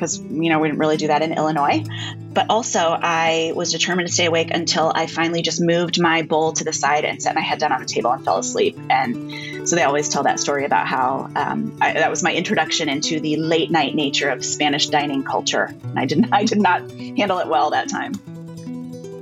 because 0.00 0.18
you 0.18 0.48
know 0.48 0.58
we 0.58 0.68
didn't 0.68 0.80
really 0.80 0.96
do 0.96 1.08
that 1.08 1.22
in 1.22 1.34
Illinois. 1.34 1.84
But 2.32 2.46
also, 2.48 2.78
I 2.78 3.52
was 3.56 3.72
determined 3.72 4.06
to 4.06 4.14
stay 4.14 4.26
awake 4.26 4.52
until 4.52 4.92
I 4.94 5.06
finally 5.08 5.42
just 5.42 5.60
moved 5.60 6.00
my 6.00 6.22
bowl 6.22 6.52
to 6.52 6.64
the 6.64 6.72
side 6.72 7.04
and 7.04 7.20
set 7.20 7.34
my 7.34 7.40
head 7.40 7.58
down 7.58 7.72
on 7.72 7.80
the 7.80 7.86
table 7.86 8.12
and 8.12 8.24
fell 8.24 8.38
asleep. 8.38 8.78
And 8.88 9.68
so 9.68 9.74
they 9.74 9.82
always 9.82 10.08
tell 10.08 10.22
that 10.22 10.38
story 10.38 10.64
about 10.64 10.86
how 10.86 11.28
um, 11.34 11.76
I, 11.80 11.92
that 11.94 12.08
was 12.08 12.22
my 12.22 12.32
introduction 12.32 12.88
into 12.88 13.18
the 13.18 13.36
late 13.36 13.72
night 13.72 13.96
nature 13.96 14.30
of 14.30 14.44
Spanish 14.44 14.86
dining 14.86 15.24
culture. 15.24 15.74
And 15.82 15.98
I 15.98 16.06
didn't, 16.06 16.28
I 16.32 16.44
did 16.44 16.60
not 16.60 16.88
handle 16.92 17.38
it 17.38 17.48
well 17.48 17.70
that 17.70 17.88
time. 17.88 18.12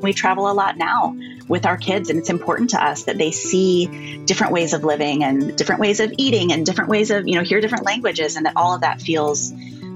We 0.03 0.13
travel 0.13 0.51
a 0.51 0.53
lot 0.53 0.77
now 0.77 1.17
with 1.49 1.67
our 1.67 1.77
kids, 1.77 2.11
and 2.11 2.19
it's 2.19 2.31
important 2.31 2.71
to 2.71 2.85
us 2.85 3.05
that 3.05 3.19
they 3.19 3.31
see 3.31 4.23
different 4.25 4.53
ways 4.53 4.75
of 4.75 4.85
living 4.85 5.25
and 5.25 5.57
different 5.57 5.81
ways 5.81 6.01
of 6.01 6.13
eating 6.19 6.53
and 6.53 6.65
different 6.67 6.91
ways 6.91 7.11
of, 7.11 7.27
you 7.27 7.35
know, 7.35 7.43
hear 7.43 7.61
different 7.61 7.85
languages, 7.85 8.37
and 8.37 8.47
that 8.47 8.53
all 8.57 8.75
of 8.75 8.83
that 8.83 9.01
feels 9.01 9.53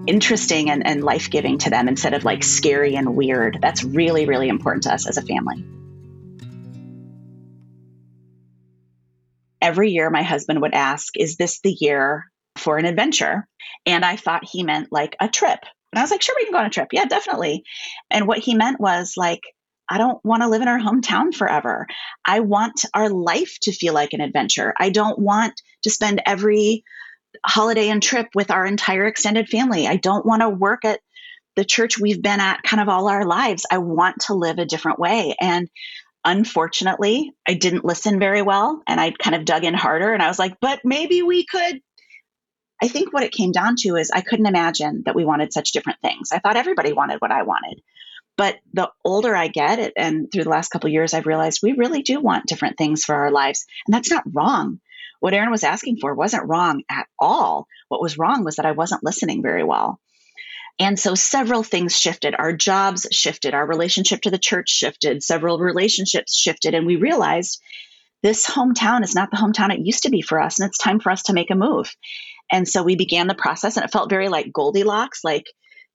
interesting 0.07 0.71
and, 0.71 0.87
and 0.87 1.05
life 1.05 1.31
giving 1.31 1.59
to 1.59 1.71
them 1.71 1.89
instead 1.89 2.15
of 2.15 2.25
like 2.25 2.43
scary 2.43 2.97
and 2.97 3.15
weird. 3.15 3.59
That's 3.61 3.85
really, 3.85 4.27
really 4.27 4.49
important 4.49 4.85
to 4.85 4.93
us 4.93 5.07
as 5.07 5.17
a 5.17 5.23
family. 5.23 5.65
Every 9.61 9.91
year, 9.91 10.11
my 10.11 10.23
husband 10.23 10.61
would 10.61 10.75
ask, 10.75 11.17
Is 11.17 11.37
this 11.37 11.61
the 11.61 11.77
year 11.79 12.25
for 12.57 12.79
an 12.79 12.85
adventure? 12.85 13.47
And 13.87 14.05
I 14.05 14.17
thought 14.17 14.43
he 14.45 14.65
meant 14.65 14.91
like 14.91 15.17
a 15.21 15.29
trip. 15.29 15.61
And 15.93 15.99
I 15.99 16.03
was 16.03 16.11
like, 16.11 16.23
Sure, 16.23 16.35
we 16.37 16.45
can 16.45 16.53
go 16.53 16.59
on 16.59 16.67
a 16.67 16.71
trip. 16.71 16.89
Yeah, 16.93 17.05
definitely. 17.05 17.63
And 18.11 18.27
what 18.27 18.39
he 18.39 18.55
meant 18.55 18.81
was 18.81 19.15
like, 19.17 19.43
I 19.93 19.99
don't 19.99 20.25
want 20.25 20.43
to 20.43 20.49
live 20.49 20.63
in 20.63 20.69
our 20.69 20.79
hometown 20.79 21.35
forever. 21.35 21.87
I 22.25 22.41
want 22.41 22.87
our 22.95 23.11
life 23.11 23.59
to 23.63 23.73
feel 23.73 23.93
like 23.93 24.15
an 24.15 24.23
adventure. 24.23 24.73
I 24.79 24.89
don't 24.89 25.19
want 25.19 25.61
to 25.83 25.91
spend 25.91 26.23
every 26.25 26.85
holiday 27.45 27.91
and 27.91 28.03
trip 28.03 28.29
with 28.35 28.51
our 28.51 28.65
entire 28.65 29.05
extended 29.05 29.49
family. 29.49 29.87
I 29.87 29.97
don't 29.97 30.25
want 30.25 30.41
to 30.41 30.49
work 30.49 30.87
at 30.87 31.01
the 31.57 31.65
church 31.67 31.99
we've 31.99 32.23
been 32.23 32.41
at 32.41 32.63
kind 32.63 32.81
of 32.81 32.89
all 32.89 33.07
our 33.07 33.27
lives. 33.27 33.67
I 33.71 33.79
want 33.79 34.21
to 34.23 34.35
live 34.35 34.59
a 34.59 34.65
different 34.65 34.99
way. 34.99 35.35
And 35.39 35.69
unfortunately, 36.25 37.33
I 37.47 37.53
didn't 37.53 37.85
listen 37.85 38.19
very 38.19 38.41
well 38.41 38.83
and 38.87 38.99
I 38.99 39.11
kind 39.11 39.37
of 39.37 39.45
dug 39.45 39.65
in 39.65 39.75
harder 39.75 40.15
and 40.15 40.23
I 40.23 40.29
was 40.29 40.39
like, 40.39 40.57
but 40.59 40.81
maybe 40.85 41.21
we 41.21 41.45
could. 41.45 41.83
I 42.83 42.89
think 42.89 43.13
what 43.13 43.25
it 43.25 43.33
came 43.33 43.53
down 43.53 43.75
to 43.81 43.97
is 43.97 44.11
I 44.11 44.23
couldn't 44.23 44.47
imagine 44.47 45.03
that 45.05 45.15
we 45.15 45.27
wanted 45.27 45.53
such 45.53 45.73
different 45.73 46.01
things. 46.01 46.31
I 46.33 46.39
thought 46.39 46.57
everybody 46.57 46.95
wanted 46.95 47.21
what 47.21 47.31
I 47.31 47.43
wanted. 47.43 47.83
But 48.37 48.57
the 48.73 48.91
older 49.05 49.37
I 49.37 49.49
get, 49.49 49.93
and 49.97 50.31
through 50.33 50.45
the 50.45 50.51
last 50.51 50.71
couple 50.71 50.91
years, 50.91 51.15
I've 51.15 51.27
realized 51.27 51.61
we 51.63 51.73
really 51.73 52.03
do 52.03 52.21
want 52.21 52.47
different 52.47 52.79
things 52.79 53.05
for 53.05 53.15
our 53.15 53.31
lives. 53.31 53.67
And 53.87 53.95
that's 53.95 54.11
not 54.11 54.25
wrong 54.33 54.81
what 55.23 55.35
Aaron 55.35 55.53
was 55.53 55.63
asking 55.63 55.99
for 56.01 56.15
wasn't 56.15 56.49
wrong 56.49 56.83
at 56.91 57.07
all. 57.17 57.69
What 57.87 58.03
was 58.03 58.19
wrong 58.19 58.43
was 58.43 58.57
that 58.57 58.67
I 58.67 58.73
wasn't 58.73 59.05
listening 59.05 59.41
very 59.41 59.63
well. 59.63 60.01
And 60.81 60.99
so 60.99 61.15
several 61.15 61.63
things 61.63 61.97
shifted. 61.97 62.35
Our 62.37 62.53
jobs 62.53 63.07
shifted, 63.13 63.55
our 63.55 63.65
relationship 63.65 64.23
to 64.23 64.33
the 64.33 64.39
church 64.39 64.69
shifted, 64.69 65.23
several 65.23 65.61
relationships 65.61 66.37
shifted, 66.37 66.75
and 66.75 66.87
we 66.87 66.97
realized 66.97 67.61
this 68.25 68.45
hometown 68.45 69.05
is 69.05 69.15
not 69.15 69.31
the 69.31 69.37
hometown 69.37 69.73
it 69.73 69.87
used 69.87 70.03
to 70.03 70.11
be 70.11 70.23
for 70.23 70.41
us, 70.41 70.59
and 70.59 70.69
it's 70.69 70.79
time 70.79 70.99
for 70.99 71.13
us 71.13 71.23
to 71.25 71.35
make 71.35 71.53
a 71.53 71.55
move. 71.55 71.95
And 72.51 72.67
so 72.67 72.83
we 72.83 72.97
began 72.97 73.29
the 73.29 73.37
process, 73.37 73.77
and 73.77 73.85
it 73.85 73.93
felt 73.93 74.11
very 74.11 74.29
like 74.29 74.53
Goldilocks, 74.53 75.23
like 75.23 75.47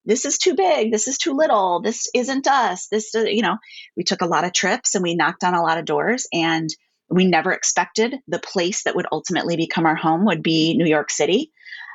this 0.08 0.26
is 0.26 0.38
too 0.38 0.56
big, 0.56 0.92
this 0.92 1.08
is 1.08 1.18
too 1.18 1.34
little, 1.34 1.82
this 1.82 2.10
isn't 2.16 2.48
us. 2.48 2.88
This, 2.88 3.14
uh, 3.14 3.24
you 3.24 3.42
know, 3.42 3.58
we 3.96 4.04
took 4.04 4.22
a 4.22 4.28
lot 4.28 4.46
of 4.46 4.54
trips 4.54 4.96
and 4.96 5.04
we 5.04 5.16
knocked 5.16 5.44
on 5.44 5.54
a 5.54 5.62
lot 5.62 5.78
of 5.78 5.86
doors, 5.86 6.28
and 6.34 6.70
we 7.10 7.26
never 7.26 7.52
expected 7.52 8.16
the 8.28 8.40
place 8.40 8.84
that 8.84 8.96
would 8.96 9.06
ultimately 9.12 9.58
become 9.58 9.86
our 9.86 9.96
home 9.96 10.26
would 10.26 10.42
be 10.42 10.76
New 10.76 10.88
York 10.88 11.12
City. 11.12 11.52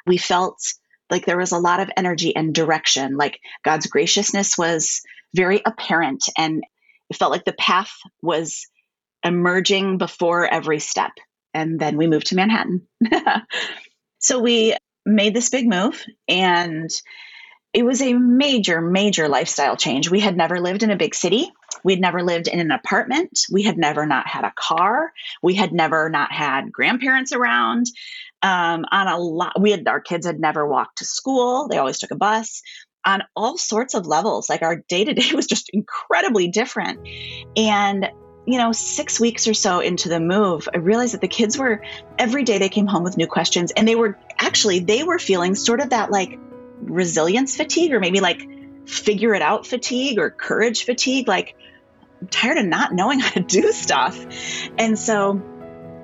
We 0.06 0.18
felt 0.18 0.58
like 1.10 1.26
there 1.26 1.38
was 1.38 1.52
a 1.52 1.58
lot 1.58 1.80
of 1.80 1.90
energy 1.96 2.34
and 2.34 2.54
direction. 2.54 3.16
Like 3.16 3.40
God's 3.64 3.86
graciousness 3.86 4.56
was 4.56 5.02
very 5.34 5.60
apparent 5.64 6.24
and 6.38 6.62
it 7.10 7.16
felt 7.16 7.32
like 7.32 7.44
the 7.44 7.52
path 7.52 7.92
was 8.22 8.66
emerging 9.22 9.98
before 9.98 10.46
every 10.46 10.78
step. 10.78 11.12
And 11.54 11.78
then 11.78 11.96
we 11.96 12.06
moved 12.06 12.28
to 12.28 12.34
Manhattan. 12.34 12.88
so 14.18 14.40
we 14.40 14.74
made 15.04 15.34
this 15.34 15.50
big 15.50 15.68
move 15.68 16.02
and 16.28 16.90
it 17.72 17.84
was 17.84 18.02
a 18.02 18.12
major, 18.12 18.80
major 18.80 19.28
lifestyle 19.28 19.76
change. 19.76 20.10
We 20.10 20.20
had 20.20 20.36
never 20.36 20.60
lived 20.60 20.82
in 20.82 20.90
a 20.90 20.96
big 20.96 21.14
city. 21.14 21.50
We'd 21.82 22.00
never 22.00 22.22
lived 22.22 22.48
in 22.48 22.60
an 22.60 22.70
apartment. 22.70 23.40
We 23.50 23.62
had 23.62 23.78
never 23.78 24.04
not 24.04 24.26
had 24.26 24.44
a 24.44 24.52
car. 24.54 25.12
We 25.42 25.54
had 25.54 25.72
never 25.72 26.10
not 26.10 26.32
had 26.32 26.70
grandparents 26.70 27.32
around. 27.32 27.86
Um, 28.42 28.84
on 28.90 29.08
a 29.08 29.18
lot, 29.18 29.58
we 29.58 29.70
had 29.70 29.88
our 29.88 30.00
kids 30.00 30.26
had 30.26 30.38
never 30.38 30.66
walked 30.66 30.98
to 30.98 31.04
school. 31.04 31.68
They 31.68 31.78
always 31.78 31.98
took 31.98 32.10
a 32.10 32.16
bus. 32.16 32.62
On 33.06 33.22
all 33.34 33.56
sorts 33.56 33.94
of 33.94 34.06
levels, 34.06 34.48
like 34.48 34.62
our 34.62 34.76
day 34.76 35.04
to 35.04 35.14
day 35.14 35.34
was 35.34 35.46
just 35.46 35.70
incredibly 35.70 36.48
different. 36.48 37.08
And 37.56 38.08
you 38.44 38.58
know, 38.58 38.72
six 38.72 39.20
weeks 39.20 39.46
or 39.46 39.54
so 39.54 39.78
into 39.78 40.08
the 40.08 40.18
move, 40.18 40.68
I 40.74 40.78
realized 40.78 41.14
that 41.14 41.20
the 41.20 41.28
kids 41.28 41.56
were 41.56 41.84
every 42.18 42.42
day 42.42 42.58
they 42.58 42.68
came 42.68 42.88
home 42.88 43.04
with 43.04 43.16
new 43.16 43.28
questions, 43.28 43.70
and 43.70 43.86
they 43.86 43.94
were 43.94 44.18
actually 44.36 44.80
they 44.80 45.04
were 45.04 45.18
feeling 45.18 45.54
sort 45.54 45.80
of 45.80 45.90
that 45.90 46.10
like 46.10 46.38
resilience 46.82 47.56
fatigue, 47.56 47.92
or 47.92 48.00
maybe 48.00 48.20
like 48.20 48.48
figure 48.86 49.34
it 49.34 49.42
out 49.42 49.66
fatigue 49.66 50.18
or 50.18 50.30
courage 50.30 50.84
fatigue. 50.84 51.28
Like 51.28 51.56
I'm 52.20 52.28
tired 52.28 52.58
of 52.58 52.66
not 52.66 52.92
knowing 52.92 53.20
how 53.20 53.30
to 53.30 53.40
do 53.40 53.72
stuff. 53.72 54.18
And 54.78 54.98
so 54.98 55.40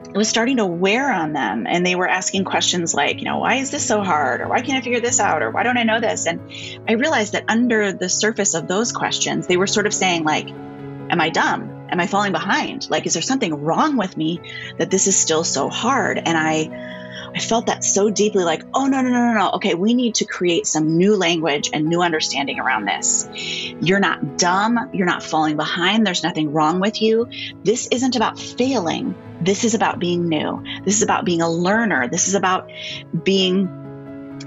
it 0.09 0.17
was 0.17 0.29
starting 0.29 0.57
to 0.57 0.67
wear 0.67 1.13
on 1.13 1.33
them. 1.33 1.67
And 1.69 1.85
they 1.85 1.95
were 1.95 2.09
asking 2.09 2.45
questions 2.45 2.95
like, 2.95 3.19
you 3.19 3.25
know, 3.25 3.39
why 3.39 3.57
is 3.57 3.71
this 3.71 3.87
so 3.87 4.03
hard? 4.03 4.41
Or 4.41 4.49
why 4.49 4.63
can't 4.63 4.79
I 4.79 4.81
figure 4.81 5.01
this 5.01 5.21
out? 5.21 5.43
Or 5.43 5.51
why 5.51 5.65
don't 5.65 5.77
I 5.77 5.83
know 5.83 6.01
this? 6.01 6.27
And 6.27 6.41
I 6.89 6.95
realized 6.95 7.35
that 7.35 7.45
under 7.49 7.93
the 7.93 8.09
surface 8.09 8.55
of 8.55 8.67
those 8.67 8.91
questions, 8.91 9.47
they 9.47 9.59
were 9.59 9.67
sort 9.67 9.87
of 9.87 9.93
saying, 9.93 10.25
like, 10.25 10.49
am 10.49 11.21
I 11.21 11.29
dumb? 11.29 11.87
Am 11.91 12.01
I 12.01 12.07
falling 12.07 12.33
behind? 12.33 12.89
Like, 12.89 13.07
is 13.07 13.13
there 13.13 13.23
something 13.23 13.63
wrong 13.63 13.97
with 13.97 14.17
me 14.17 14.41
that 14.79 14.91
this 14.91 15.07
is 15.07 15.17
still 15.17 15.45
so 15.45 15.69
hard? 15.69 16.19
And 16.19 16.39
I, 16.39 16.98
I 17.35 17.41
felt 17.41 17.67
that 17.67 17.85
so 17.85 18.11
deeply 18.11 18.45
like, 18.45 18.63
oh, 18.75 18.87
no, 18.87 19.03
no, 19.03 19.11
no, 19.11 19.27
no, 19.27 19.35
no. 19.35 19.51
Okay, 19.55 19.75
we 19.75 19.95
need 19.95 20.17
to 20.17 20.25
create 20.25 20.67
some 20.67 20.97
new 20.97 21.17
language 21.17 21.71
and 21.73 21.87
new 21.87 22.01
understanding 22.01 22.59
around 22.59 22.87
this. 22.87 23.29
You're 23.81 24.01
not 24.01 24.39
dumb. 24.39 24.91
You're 24.93 25.07
not 25.07 25.23
falling 25.23 25.57
behind. 25.57 26.07
There's 26.07 26.23
nothing 26.23 26.53
wrong 26.53 26.81
with 26.81 27.03
you. 27.03 27.29
This 27.63 27.89
isn't 27.89 28.17
about 28.17 28.39
failing. 28.39 29.15
This 29.41 29.65
is 29.65 29.75
about 29.75 29.99
being 29.99 30.29
new. 30.29 30.65
This 30.85 30.97
is 30.97 31.03
about 31.03 31.25
being 31.25 31.43
a 31.43 31.51
learner. 31.51 32.09
This 32.09 32.29
is 32.29 32.35
about 32.35 32.71
being 33.23 33.69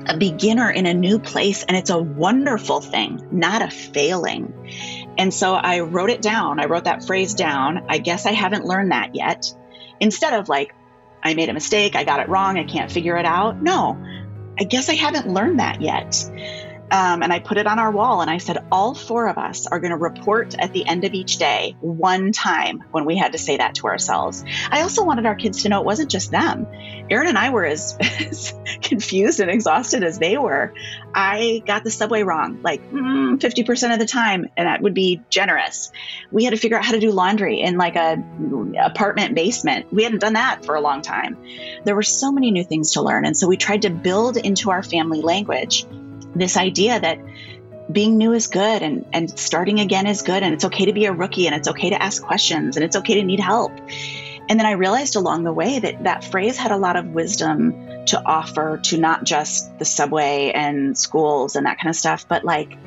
a 0.08 0.18
beginner 0.18 0.70
in 0.70 0.86
a 0.86 0.94
new 0.94 1.20
place. 1.20 1.64
And 1.64 1.78
it's 1.78 1.90
a 1.90 1.98
wonderful 2.02 2.82
thing, 2.82 3.28
not 3.32 3.62
a 3.62 3.70
failing. 3.70 5.14
And 5.18 5.34
so 5.34 5.54
I 5.54 5.82
wrote 5.82 6.10
it 6.10 6.22
down. 6.22 6.60
I 6.60 6.66
wrote 6.66 6.86
that 6.86 7.06
phrase 7.06 7.34
down. 7.36 7.86
I 7.90 8.00
guess 8.00 8.26
I 8.26 8.32
haven't 8.32 8.66
learned 8.66 8.92
that 8.92 9.16
yet. 9.16 9.54
Instead 10.00 10.34
of 10.34 10.50
like, 10.50 10.74
I 11.24 11.34
made 11.34 11.50
a 11.50 11.54
mistake, 11.54 11.96
I 11.96 12.04
got 12.04 12.20
it 12.20 12.30
wrong, 12.30 12.58
I 12.58 12.64
can't 12.64 12.92
figure 12.92 13.18
it 13.18 13.26
out. 13.26 13.62
No, 13.62 13.98
I 14.60 14.64
guess 14.64 14.90
I 14.90 14.94
haven't 14.94 15.28
learned 15.28 15.60
that 15.60 15.82
yet. 15.82 16.30
Um, 16.92 17.24
and 17.24 17.32
I 17.32 17.40
put 17.40 17.58
it 17.58 17.68
on 17.68 17.80
our 17.80 17.90
wall 17.90 18.22
and 18.22 18.30
I 18.30 18.38
said, 18.38 18.66
all 18.70 18.94
four 18.94 19.28
of 19.28 19.38
us 19.38 19.66
are 19.66 19.80
going 19.80 19.92
to 19.92 19.98
report 19.98 20.56
at 20.60 20.74
the 20.74 20.86
end 20.86 21.06
of 21.06 21.14
each 21.14 21.38
day 21.38 21.78
one 21.80 22.34
time 22.34 22.84
when 22.92 23.06
we 23.06 23.18
had 23.18 23.32
to 23.32 23.38
say 23.38 23.58
that 23.58 23.76
to 23.76 23.88
ourselves. 23.88 24.44
I 24.70 24.82
also 24.82 25.06
wanted 25.06 25.26
our 25.26 25.36
kids 25.36 25.64
to 25.64 25.70
know 25.70 25.80
it 25.80 25.86
wasn't 25.86 26.12
just 26.12 26.32
them. 26.32 26.68
Aaron 27.10 27.28
and 27.28 27.38
I 27.38 27.50
were 27.50 27.66
as, 27.66 27.98
as 28.20 28.54
confused 28.82 29.40
and 29.40 29.50
exhausted 29.50 30.04
as 30.04 30.20
they 30.20 30.38
were. 30.38 30.74
I 31.14 31.64
got 31.66 31.86
the 31.86 31.92
subway 31.92 32.24
wrong 32.24 32.62
like 32.62 32.82
mm, 32.92 33.38
50% 33.38 33.94
of 33.94 34.00
the 34.00 34.06
time, 34.06 34.50
and 34.58 34.68
that 34.68 34.82
would 34.82 34.94
be 34.94 35.22
generous. 35.30 35.92
We 36.30 36.44
had 36.44 36.52
to 36.52 36.58
figure 36.58 36.78
out 36.78 36.84
how 36.84 36.92
to 36.92 37.00
do 37.00 37.12
laundry 37.12 37.62
in 37.62 37.78
like 37.78 37.96
a 37.96 38.22
apartment 38.82 39.36
basement. 39.36 39.92
We 39.94 40.04
hadn't 40.04 40.20
done 40.20 40.34
that 40.34 40.66
for 40.66 40.76
a 40.76 40.82
long 40.82 41.02
time. 41.02 41.38
There 41.86 41.96
were 41.96 42.04
so 42.04 42.32
many 42.32 42.52
new 42.52 42.64
things 42.64 42.94
to 42.94 43.02
learn. 43.02 43.26
And 43.26 43.36
so 43.36 43.48
we 43.48 43.58
tried 43.58 43.84
to 43.84 43.90
build 43.90 44.38
into 44.38 44.72
our 44.72 44.84
family 44.84 45.22
language 45.22 45.86
this 46.36 46.58
idea 46.58 47.00
that 47.00 47.20
being 47.92 48.18
new 48.18 48.34
is 48.34 48.48
good 48.48 48.82
and, 48.82 49.06
and 49.12 49.38
starting 49.40 49.80
again 49.80 50.08
is 50.08 50.22
good 50.22 50.44
and 50.44 50.54
it's 50.54 50.66
okay 50.66 50.86
to 50.86 50.94
be 50.94 51.06
a 51.06 51.12
rookie 51.12 51.48
and 51.48 51.56
it's 51.56 51.68
okay 51.68 51.90
to 51.90 52.02
ask 52.02 52.24
questions 52.24 52.78
and 52.78 52.86
it's 52.86 52.96
okay 52.96 53.16
to 53.16 53.24
need 53.24 53.40
help. 53.40 53.72
And 54.50 54.60
then 54.60 54.66
I 54.66 54.72
realized 54.72 55.16
along 55.16 55.44
the 55.44 55.54
way 55.54 55.80
that 55.80 56.04
that 56.04 56.24
phrase 56.24 56.58
had 56.58 56.72
a 56.72 56.78
lot 56.78 56.96
of 56.96 57.08
wisdom 57.08 58.06
to 58.08 58.22
offer 58.26 58.80
to 58.84 58.98
not 58.98 59.24
just 59.24 59.78
the 59.80 59.86
subway 59.86 60.52
and 60.54 60.98
schools 60.98 61.56
and 61.56 61.66
that 61.66 61.78
kind 61.78 61.90
of 61.90 61.96
stuff, 61.96 62.28
but 62.28 62.44
like 62.44 62.78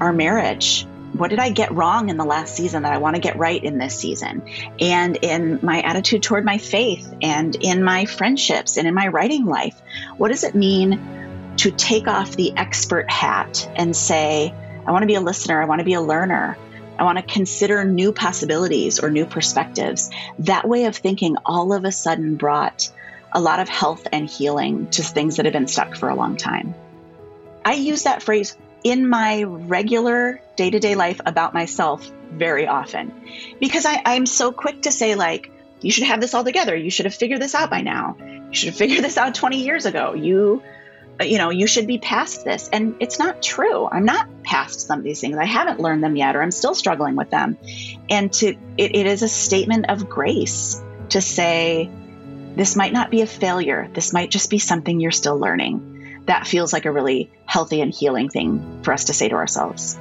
our 0.00 0.12
marriage. 0.12 0.86
What 1.12 1.30
did 1.30 1.38
I 1.38 1.50
get 1.50 1.72
wrong 1.72 2.10
in 2.10 2.18
the 2.18 2.24
last 2.24 2.54
season 2.54 2.82
that 2.82 2.92
I 2.92 2.98
want 2.98 3.16
to 3.16 3.22
get 3.22 3.36
right 3.36 3.62
in 3.62 3.78
this 3.78 3.96
season? 3.96 4.42
And 4.78 5.16
in 5.22 5.58
my 5.62 5.80
attitude 5.80 6.22
toward 6.22 6.44
my 6.44 6.58
faith 6.58 7.14
and 7.22 7.54
in 7.56 7.82
my 7.82 8.04
friendships 8.04 8.76
and 8.76 8.86
in 8.86 8.92
my 8.92 9.08
writing 9.08 9.46
life, 9.46 9.80
what 10.18 10.28
does 10.28 10.44
it 10.44 10.54
mean 10.54 11.15
to 11.58 11.70
take 11.70 12.08
off 12.08 12.36
the 12.36 12.56
expert 12.56 13.10
hat 13.10 13.68
and 13.76 13.96
say, 13.96 14.54
I 14.86 14.92
want 14.92 15.02
to 15.02 15.06
be 15.06 15.14
a 15.14 15.20
listener, 15.20 15.60
I 15.60 15.64
want 15.66 15.80
to 15.80 15.84
be 15.84 15.94
a 15.94 16.00
learner. 16.00 16.56
I 16.98 17.04
want 17.04 17.18
to 17.18 17.24
consider 17.24 17.84
new 17.84 18.12
possibilities 18.12 19.00
or 19.00 19.10
new 19.10 19.26
perspectives. 19.26 20.10
That 20.40 20.66
way 20.66 20.86
of 20.86 20.96
thinking 20.96 21.36
all 21.44 21.72
of 21.72 21.84
a 21.84 21.92
sudden 21.92 22.36
brought 22.36 22.90
a 23.32 23.40
lot 23.40 23.60
of 23.60 23.68
health 23.68 24.06
and 24.12 24.28
healing 24.28 24.88
to 24.90 25.02
things 25.02 25.36
that 25.36 25.44
have 25.44 25.52
been 25.52 25.68
stuck 25.68 25.94
for 25.94 26.08
a 26.08 26.14
long 26.14 26.36
time. 26.36 26.74
I 27.64 27.74
use 27.74 28.04
that 28.04 28.22
phrase 28.22 28.56
in 28.82 29.08
my 29.08 29.42
regular 29.42 30.40
day 30.56 30.70
to 30.70 30.78
day 30.78 30.94
life 30.94 31.20
about 31.26 31.52
myself 31.52 32.08
very 32.30 32.66
often 32.66 33.12
because 33.60 33.84
I, 33.84 34.00
I'm 34.04 34.24
so 34.24 34.52
quick 34.52 34.82
to 34.82 34.92
say, 34.92 35.16
like, 35.16 35.50
you 35.80 35.90
should 35.90 36.04
have 36.04 36.20
this 36.20 36.32
all 36.32 36.44
together. 36.44 36.74
You 36.74 36.90
should 36.90 37.06
have 37.06 37.14
figured 37.14 37.40
this 37.40 37.54
out 37.54 37.68
by 37.68 37.82
now. 37.82 38.16
You 38.18 38.54
should 38.54 38.68
have 38.68 38.76
figured 38.76 39.04
this 39.04 39.18
out 39.18 39.34
20 39.34 39.62
years 39.62 39.84
ago. 39.84 40.14
You 40.14 40.62
you 41.22 41.38
know, 41.38 41.50
you 41.50 41.66
should 41.66 41.86
be 41.86 41.98
past 41.98 42.44
this. 42.44 42.68
And 42.68 42.96
it's 43.00 43.18
not 43.18 43.42
true. 43.42 43.86
I'm 43.86 44.04
not 44.04 44.42
past 44.42 44.80
some 44.80 44.98
of 44.98 45.04
these 45.04 45.20
things. 45.20 45.36
I 45.36 45.44
haven't 45.44 45.80
learned 45.80 46.04
them 46.04 46.16
yet, 46.16 46.36
or 46.36 46.42
I'm 46.42 46.50
still 46.50 46.74
struggling 46.74 47.16
with 47.16 47.30
them. 47.30 47.56
And 48.10 48.32
to 48.34 48.48
it, 48.76 48.94
it 48.94 49.06
is 49.06 49.22
a 49.22 49.28
statement 49.28 49.86
of 49.88 50.08
grace 50.08 50.82
to 51.10 51.20
say, 51.20 51.90
this 52.56 52.76
might 52.76 52.92
not 52.92 53.10
be 53.10 53.22
a 53.22 53.26
failure. 53.26 53.88
This 53.92 54.12
might 54.12 54.30
just 54.30 54.50
be 54.50 54.58
something 54.58 55.00
you're 55.00 55.10
still 55.10 55.38
learning. 55.38 56.24
That 56.26 56.46
feels 56.46 56.72
like 56.72 56.86
a 56.86 56.92
really 56.92 57.30
healthy 57.44 57.80
and 57.80 57.92
healing 57.92 58.28
thing 58.28 58.82
for 58.82 58.92
us 58.92 59.04
to 59.04 59.14
say 59.14 59.28
to 59.28 59.36
ourselves. 59.36 59.98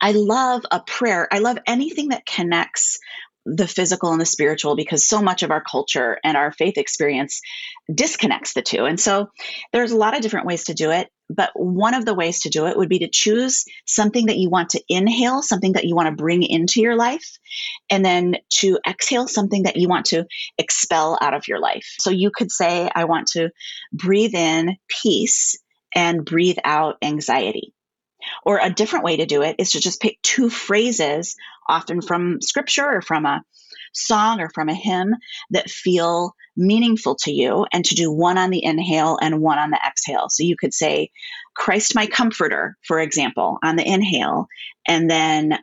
I 0.00 0.12
love 0.12 0.64
a 0.70 0.80
prayer. 0.80 1.26
I 1.30 1.40
love 1.40 1.58
anything 1.66 2.10
that 2.10 2.24
connects 2.24 3.00
the 3.54 3.66
physical 3.66 4.12
and 4.12 4.20
the 4.20 4.26
spiritual 4.26 4.76
because 4.76 5.06
so 5.06 5.22
much 5.22 5.42
of 5.42 5.50
our 5.50 5.62
culture 5.62 6.18
and 6.22 6.36
our 6.36 6.52
faith 6.52 6.76
experience 6.76 7.40
disconnects 7.92 8.52
the 8.52 8.62
two. 8.62 8.84
And 8.84 9.00
so 9.00 9.30
there's 9.72 9.92
a 9.92 9.96
lot 9.96 10.14
of 10.14 10.20
different 10.20 10.46
ways 10.46 10.64
to 10.64 10.74
do 10.74 10.90
it, 10.90 11.08
but 11.30 11.50
one 11.54 11.94
of 11.94 12.04
the 12.04 12.14
ways 12.14 12.40
to 12.40 12.50
do 12.50 12.66
it 12.66 12.76
would 12.76 12.88
be 12.88 12.98
to 13.00 13.08
choose 13.08 13.64
something 13.86 14.26
that 14.26 14.36
you 14.36 14.50
want 14.50 14.70
to 14.70 14.82
inhale, 14.88 15.42
something 15.42 15.72
that 15.72 15.84
you 15.84 15.94
want 15.94 16.08
to 16.08 16.22
bring 16.22 16.42
into 16.42 16.80
your 16.80 16.96
life, 16.96 17.38
and 17.90 18.04
then 18.04 18.36
to 18.50 18.78
exhale 18.86 19.28
something 19.28 19.62
that 19.62 19.76
you 19.76 19.88
want 19.88 20.06
to 20.06 20.26
expel 20.58 21.18
out 21.20 21.34
of 21.34 21.48
your 21.48 21.58
life. 21.58 21.94
So 22.00 22.10
you 22.10 22.30
could 22.30 22.50
say, 22.50 22.90
I 22.94 23.04
want 23.04 23.28
to 23.28 23.50
breathe 23.92 24.34
in 24.34 24.76
peace 24.88 25.56
and 25.94 26.24
breathe 26.24 26.58
out 26.64 26.96
anxiety. 27.02 27.72
Or 28.48 28.58
a 28.62 28.72
different 28.72 29.04
way 29.04 29.18
to 29.18 29.26
do 29.26 29.42
it 29.42 29.56
is 29.58 29.72
to 29.72 29.80
just 29.80 30.00
pick 30.00 30.16
two 30.22 30.48
phrases, 30.48 31.36
often 31.68 32.00
from 32.00 32.40
scripture 32.40 32.86
or 32.86 33.02
from 33.02 33.26
a 33.26 33.42
song 33.92 34.40
or 34.40 34.48
from 34.48 34.70
a 34.70 34.74
hymn, 34.74 35.14
that 35.50 35.68
feel 35.68 36.34
meaningful 36.56 37.14
to 37.16 37.30
you, 37.30 37.66
and 37.74 37.84
to 37.84 37.94
do 37.94 38.10
one 38.10 38.38
on 38.38 38.48
the 38.48 38.64
inhale 38.64 39.18
and 39.20 39.42
one 39.42 39.58
on 39.58 39.68
the 39.68 39.78
exhale. 39.86 40.30
So 40.30 40.44
you 40.44 40.56
could 40.56 40.72
say, 40.72 41.10
Christ 41.54 41.94
my 41.94 42.06
comforter, 42.06 42.78
for 42.86 43.00
example, 43.00 43.58
on 43.62 43.76
the 43.76 43.86
inhale, 43.86 44.46
and 44.86 45.10
then 45.10 45.58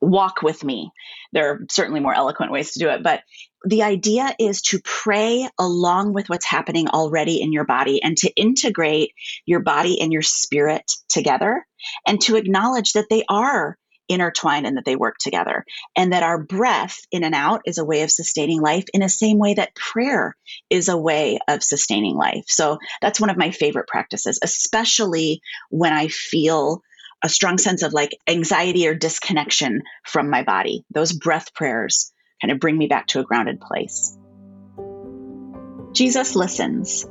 walk 0.00 0.42
with 0.42 0.64
me. 0.64 0.90
There 1.32 1.50
are 1.50 1.60
certainly 1.70 2.00
more 2.00 2.14
eloquent 2.14 2.50
ways 2.50 2.72
to 2.72 2.80
do 2.80 2.88
it, 2.88 3.04
but 3.04 3.20
the 3.64 3.82
idea 3.82 4.34
is 4.38 4.62
to 4.62 4.80
pray 4.82 5.48
along 5.58 6.12
with 6.12 6.28
what's 6.28 6.44
happening 6.44 6.88
already 6.88 7.40
in 7.40 7.52
your 7.52 7.64
body 7.64 8.02
and 8.02 8.16
to 8.18 8.30
integrate 8.34 9.12
your 9.46 9.60
body 9.60 10.00
and 10.00 10.12
your 10.12 10.22
spirit 10.22 10.92
together 11.08 11.66
and 12.06 12.20
to 12.22 12.36
acknowledge 12.36 12.92
that 12.92 13.06
they 13.08 13.24
are 13.28 13.78
intertwined 14.08 14.66
and 14.66 14.76
that 14.76 14.84
they 14.84 14.96
work 14.96 15.16
together 15.18 15.64
and 15.96 16.12
that 16.12 16.22
our 16.22 16.42
breath 16.42 17.00
in 17.10 17.24
and 17.24 17.34
out 17.34 17.62
is 17.64 17.78
a 17.78 17.84
way 17.84 18.02
of 18.02 18.10
sustaining 18.10 18.60
life 18.60 18.84
in 18.92 19.00
the 19.00 19.08
same 19.08 19.38
way 19.38 19.54
that 19.54 19.74
prayer 19.74 20.36
is 20.68 20.88
a 20.88 20.96
way 20.96 21.38
of 21.48 21.62
sustaining 21.62 22.14
life. 22.14 22.44
So 22.46 22.78
that's 23.00 23.20
one 23.20 23.30
of 23.30 23.38
my 23.38 23.50
favorite 23.50 23.88
practices, 23.88 24.38
especially 24.42 25.40
when 25.70 25.94
I 25.94 26.08
feel 26.08 26.82
a 27.22 27.28
strong 27.30 27.56
sense 27.56 27.82
of 27.82 27.94
like 27.94 28.10
anxiety 28.28 28.86
or 28.86 28.94
disconnection 28.94 29.82
from 30.04 30.28
my 30.28 30.42
body. 30.42 30.84
Those 30.90 31.14
breath 31.14 31.54
prayers 31.54 32.12
kind 32.44 32.52
of 32.52 32.60
bring 32.60 32.76
me 32.76 32.88
back 32.88 33.06
to 33.06 33.20
a 33.20 33.24
grounded 33.24 33.58
place. 33.58 34.18
Jesus 35.92 36.36
listens. 36.36 37.06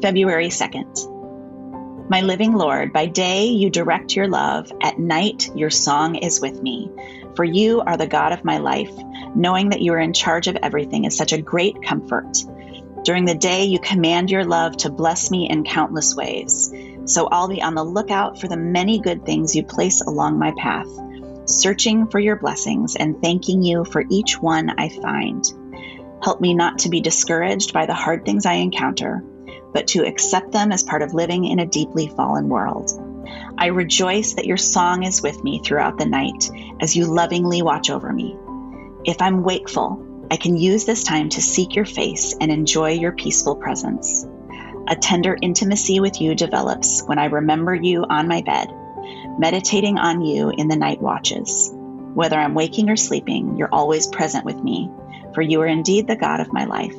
February 0.00 0.48
2nd. 0.48 2.08
My 2.08 2.22
living 2.22 2.54
Lord, 2.54 2.94
by 2.94 3.04
day 3.04 3.48
you 3.48 3.68
direct 3.68 4.16
your 4.16 4.28
love, 4.28 4.72
at 4.82 4.98
night 4.98 5.50
your 5.54 5.68
song 5.68 6.14
is 6.14 6.40
with 6.40 6.62
me. 6.62 6.90
For 7.36 7.44
you 7.44 7.82
are 7.82 7.98
the 7.98 8.06
God 8.06 8.32
of 8.32 8.46
my 8.46 8.58
life. 8.58 8.90
Knowing 9.34 9.70
that 9.70 9.82
you 9.82 9.92
are 9.92 9.98
in 9.98 10.14
charge 10.14 10.48
of 10.48 10.56
everything 10.56 11.04
is 11.04 11.18
such 11.18 11.34
a 11.34 11.42
great 11.42 11.82
comfort. 11.82 12.38
During 13.04 13.26
the 13.26 13.34
day, 13.34 13.64
you 13.64 13.78
command 13.78 14.30
your 14.30 14.46
love 14.46 14.74
to 14.78 14.90
bless 14.90 15.30
me 15.30 15.50
in 15.50 15.64
countless 15.64 16.16
ways. 16.16 16.72
So 17.04 17.28
I'll 17.30 17.48
be 17.48 17.60
on 17.60 17.74
the 17.74 17.84
lookout 17.84 18.40
for 18.40 18.48
the 18.48 18.56
many 18.56 19.00
good 19.00 19.26
things 19.26 19.54
you 19.54 19.64
place 19.64 20.00
along 20.00 20.38
my 20.38 20.54
path, 20.56 20.88
searching 21.48 22.06
for 22.08 22.18
your 22.18 22.36
blessings 22.36 22.94
and 22.96 23.20
thanking 23.22 23.62
you 23.62 23.84
for 23.84 24.04
each 24.10 24.38
one 24.40 24.70
I 24.78 24.88
find. 24.88 25.44
Help 26.22 26.40
me 26.40 26.54
not 26.54 26.80
to 26.80 26.88
be 26.88 27.00
discouraged 27.00 27.72
by 27.72 27.86
the 27.86 27.94
hard 27.94 28.24
things 28.24 28.44
I 28.44 28.54
encounter, 28.54 29.24
but 29.72 29.88
to 29.88 30.06
accept 30.06 30.52
them 30.52 30.72
as 30.72 30.82
part 30.82 31.02
of 31.02 31.14
living 31.14 31.44
in 31.44 31.58
a 31.58 31.66
deeply 31.66 32.08
fallen 32.08 32.48
world. 32.48 32.90
I 33.56 33.66
rejoice 33.66 34.34
that 34.34 34.46
your 34.46 34.56
song 34.56 35.04
is 35.04 35.22
with 35.22 35.42
me 35.42 35.60
throughout 35.60 35.98
the 35.98 36.06
night 36.06 36.50
as 36.80 36.96
you 36.96 37.06
lovingly 37.06 37.62
watch 37.62 37.90
over 37.90 38.12
me. 38.12 38.36
If 39.04 39.22
I'm 39.22 39.42
wakeful, 39.42 40.26
I 40.30 40.36
can 40.36 40.56
use 40.56 40.84
this 40.84 41.04
time 41.04 41.30
to 41.30 41.40
seek 41.40 41.74
your 41.74 41.86
face 41.86 42.34
and 42.40 42.50
enjoy 42.50 42.92
your 42.92 43.12
peaceful 43.12 43.56
presence. 43.56 44.26
A 44.88 44.96
tender 44.96 45.36
intimacy 45.40 46.00
with 46.00 46.20
you 46.20 46.34
develops 46.34 47.02
when 47.02 47.18
I 47.18 47.26
remember 47.26 47.74
you 47.74 48.04
on 48.08 48.28
my 48.28 48.42
bed, 48.42 48.68
meditating 49.38 49.98
on 49.98 50.20
you 50.22 50.50
in 50.50 50.68
the 50.68 50.76
night 50.76 51.00
watches. 51.00 51.70
Whether 51.72 52.36
I'm 52.36 52.54
waking 52.54 52.90
or 52.90 52.96
sleeping, 52.96 53.56
you're 53.56 53.72
always 53.72 54.06
present 54.06 54.44
with 54.44 54.56
me, 54.62 54.90
for 55.34 55.42
you 55.42 55.60
are 55.60 55.66
indeed 55.66 56.06
the 56.06 56.16
God 56.16 56.40
of 56.40 56.52
my 56.52 56.64
life. 56.64 56.94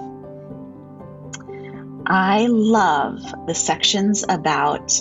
I 2.05 2.47
love 2.47 3.21
the 3.45 3.53
sections 3.53 4.23
about 4.27 4.99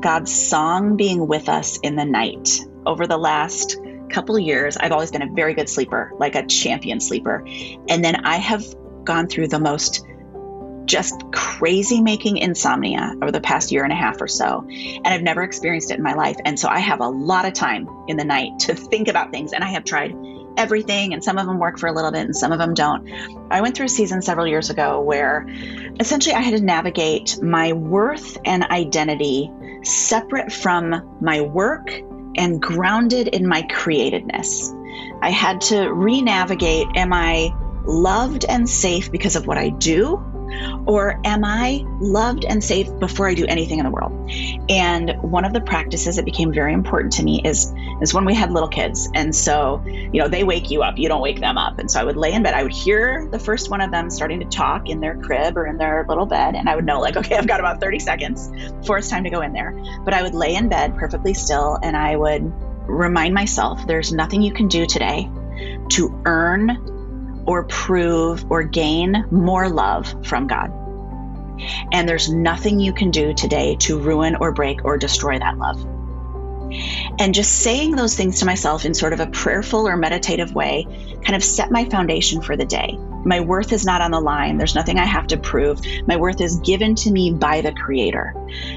God's 0.00 0.32
song 0.32 0.96
being 0.96 1.26
with 1.26 1.48
us 1.48 1.78
in 1.78 1.96
the 1.96 2.04
night. 2.04 2.60
Over 2.84 3.06
the 3.06 3.16
last 3.16 3.78
couple 4.10 4.38
years, 4.38 4.76
I've 4.76 4.92
always 4.92 5.10
been 5.10 5.22
a 5.22 5.32
very 5.32 5.54
good 5.54 5.68
sleeper, 5.68 6.12
like 6.18 6.36
a 6.36 6.46
champion 6.46 7.00
sleeper. 7.00 7.44
And 7.88 8.04
then 8.04 8.24
I 8.24 8.36
have 8.36 8.64
gone 9.02 9.26
through 9.26 9.48
the 9.48 9.58
most 9.58 10.05
just 10.86 11.30
crazy 11.32 12.00
making 12.00 12.38
insomnia 12.38 13.14
over 13.20 13.32
the 13.32 13.40
past 13.40 13.72
year 13.72 13.84
and 13.84 13.92
a 13.92 13.96
half 13.96 14.20
or 14.20 14.28
so. 14.28 14.66
And 14.68 15.06
I've 15.06 15.22
never 15.22 15.42
experienced 15.42 15.90
it 15.90 15.98
in 15.98 16.02
my 16.02 16.14
life. 16.14 16.36
And 16.44 16.58
so 16.58 16.68
I 16.68 16.78
have 16.78 17.00
a 17.00 17.08
lot 17.08 17.44
of 17.44 17.52
time 17.52 17.88
in 18.08 18.16
the 18.16 18.24
night 18.24 18.58
to 18.60 18.74
think 18.74 19.08
about 19.08 19.30
things. 19.30 19.52
And 19.52 19.62
I 19.62 19.68
have 19.68 19.84
tried 19.84 20.14
everything, 20.56 21.12
and 21.12 21.22
some 21.22 21.38
of 21.38 21.46
them 21.46 21.58
work 21.58 21.78
for 21.78 21.86
a 21.86 21.92
little 21.92 22.10
bit 22.10 22.24
and 22.24 22.36
some 22.36 22.52
of 22.52 22.58
them 22.58 22.74
don't. 22.74 23.10
I 23.50 23.60
went 23.60 23.76
through 23.76 23.86
a 23.86 23.90
season 23.90 24.22
several 24.22 24.46
years 24.46 24.70
ago 24.70 25.00
where 25.00 25.46
essentially 26.00 26.34
I 26.34 26.40
had 26.40 26.56
to 26.56 26.64
navigate 26.64 27.42
my 27.42 27.72
worth 27.72 28.38
and 28.44 28.64
identity 28.64 29.50
separate 29.82 30.52
from 30.52 31.18
my 31.20 31.42
work 31.42 31.90
and 32.36 32.60
grounded 32.60 33.28
in 33.28 33.46
my 33.46 33.62
createdness. 33.62 34.72
I 35.22 35.30
had 35.30 35.60
to 35.62 35.92
re 35.92 36.22
navigate 36.22 36.86
am 36.96 37.12
I 37.12 37.50
loved 37.84 38.44
and 38.44 38.68
safe 38.68 39.12
because 39.12 39.36
of 39.36 39.46
what 39.46 39.58
I 39.58 39.70
do? 39.70 40.22
Or 40.86 41.20
am 41.24 41.44
I 41.44 41.84
loved 42.00 42.44
and 42.44 42.62
safe 42.62 42.88
before 42.98 43.28
I 43.28 43.34
do 43.34 43.46
anything 43.46 43.78
in 43.78 43.84
the 43.84 43.90
world? 43.90 44.30
And 44.68 45.20
one 45.22 45.44
of 45.44 45.52
the 45.52 45.60
practices 45.60 46.16
that 46.16 46.24
became 46.24 46.52
very 46.52 46.72
important 46.72 47.12
to 47.14 47.22
me 47.22 47.40
is 47.44 47.72
is 48.00 48.12
when 48.12 48.24
we 48.24 48.34
had 48.34 48.52
little 48.52 48.68
kids. 48.68 49.08
And 49.14 49.34
so, 49.34 49.82
you 49.86 50.20
know, 50.20 50.28
they 50.28 50.44
wake 50.44 50.70
you 50.70 50.82
up, 50.82 50.98
you 50.98 51.08
don't 51.08 51.22
wake 51.22 51.40
them 51.40 51.56
up. 51.58 51.78
And 51.78 51.90
so 51.90 52.00
I 52.00 52.04
would 52.04 52.16
lay 52.16 52.32
in 52.32 52.42
bed, 52.42 52.54
I 52.54 52.62
would 52.62 52.72
hear 52.72 53.26
the 53.30 53.38
first 53.38 53.70
one 53.70 53.80
of 53.80 53.90
them 53.90 54.10
starting 54.10 54.40
to 54.40 54.46
talk 54.46 54.88
in 54.88 55.00
their 55.00 55.16
crib 55.16 55.56
or 55.56 55.66
in 55.66 55.78
their 55.78 56.04
little 56.08 56.26
bed, 56.26 56.54
and 56.54 56.68
I 56.68 56.76
would 56.76 56.84
know 56.84 57.00
like, 57.00 57.16
okay, 57.16 57.36
I've 57.36 57.46
got 57.46 57.60
about 57.60 57.80
30 57.80 57.98
seconds 57.98 58.50
before 58.80 58.98
it's 58.98 59.08
time 59.08 59.24
to 59.24 59.30
go 59.30 59.40
in 59.40 59.52
there. 59.52 59.72
But 60.04 60.14
I 60.14 60.22
would 60.22 60.34
lay 60.34 60.54
in 60.54 60.68
bed 60.68 60.96
perfectly 60.96 61.34
still 61.34 61.78
and 61.82 61.96
I 61.96 62.16
would 62.16 62.52
remind 62.88 63.34
myself 63.34 63.86
there's 63.86 64.12
nothing 64.12 64.42
you 64.42 64.52
can 64.52 64.68
do 64.68 64.86
today 64.86 65.28
to 65.90 66.22
earn 66.24 66.95
or 67.46 67.64
prove 67.64 68.44
or 68.50 68.62
gain 68.62 69.24
more 69.30 69.68
love 69.68 70.26
from 70.26 70.46
God. 70.46 70.72
And 71.92 72.08
there's 72.08 72.30
nothing 72.30 72.80
you 72.80 72.92
can 72.92 73.10
do 73.10 73.32
today 73.32 73.76
to 73.80 73.98
ruin 73.98 74.36
or 74.36 74.52
break 74.52 74.84
or 74.84 74.98
destroy 74.98 75.38
that 75.38 75.56
love. 75.56 75.84
And 77.18 77.34
just 77.34 77.60
saying 77.60 77.92
those 77.92 78.16
things 78.16 78.40
to 78.40 78.46
myself 78.46 78.84
in 78.84 78.92
sort 78.92 79.12
of 79.12 79.20
a 79.20 79.26
prayerful 79.28 79.88
or 79.88 79.96
meditative 79.96 80.54
way 80.54 80.86
kind 81.22 81.36
of 81.36 81.44
set 81.44 81.70
my 81.70 81.84
foundation 81.84 82.42
for 82.42 82.56
the 82.56 82.64
day. 82.64 82.98
My 83.24 83.40
worth 83.40 83.72
is 83.72 83.84
not 83.84 84.02
on 84.02 84.12
the 84.12 84.20
line. 84.20 84.56
There's 84.56 84.74
nothing 84.74 84.98
I 84.98 85.04
have 85.04 85.26
to 85.28 85.36
prove. 85.36 85.80
My 86.06 86.16
worth 86.16 86.40
is 86.40 86.60
given 86.60 86.94
to 86.96 87.10
me 87.10 87.32
by 87.32 87.60
the 87.60 87.72
Creator. 87.72 88.34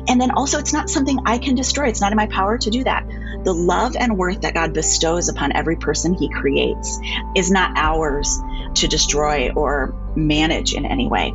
And 0.07 0.19
then 0.19 0.31
also, 0.31 0.57
it's 0.57 0.73
not 0.73 0.89
something 0.89 1.19
I 1.25 1.37
can 1.37 1.53
destroy. 1.53 1.87
It's 1.87 2.01
not 2.01 2.11
in 2.11 2.15
my 2.15 2.25
power 2.27 2.57
to 2.57 2.69
do 2.71 2.83
that. 2.83 3.07
The 3.43 3.53
love 3.53 3.95
and 3.95 4.17
worth 4.17 4.41
that 4.41 4.55
God 4.55 4.73
bestows 4.73 5.29
upon 5.29 5.51
every 5.55 5.75
person 5.75 6.15
He 6.15 6.29
creates 6.29 6.99
is 7.35 7.51
not 7.51 7.77
ours 7.77 8.39
to 8.75 8.87
destroy 8.87 9.51
or 9.51 9.95
manage 10.15 10.73
in 10.73 10.85
any 10.85 11.07
way. 11.07 11.33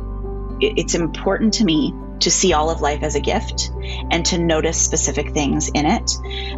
It's 0.59 0.95
important 0.95 1.55
to 1.55 1.65
me 1.65 1.93
to 2.19 2.31
see 2.31 2.53
all 2.53 2.69
of 2.69 2.81
life 2.81 3.03
as 3.03 3.15
a 3.15 3.19
gift 3.19 3.71
and 4.09 4.25
to 4.25 4.37
notice 4.37 4.81
specific 4.81 5.33
things 5.33 5.69
in 5.73 5.85
it. 5.85 6.11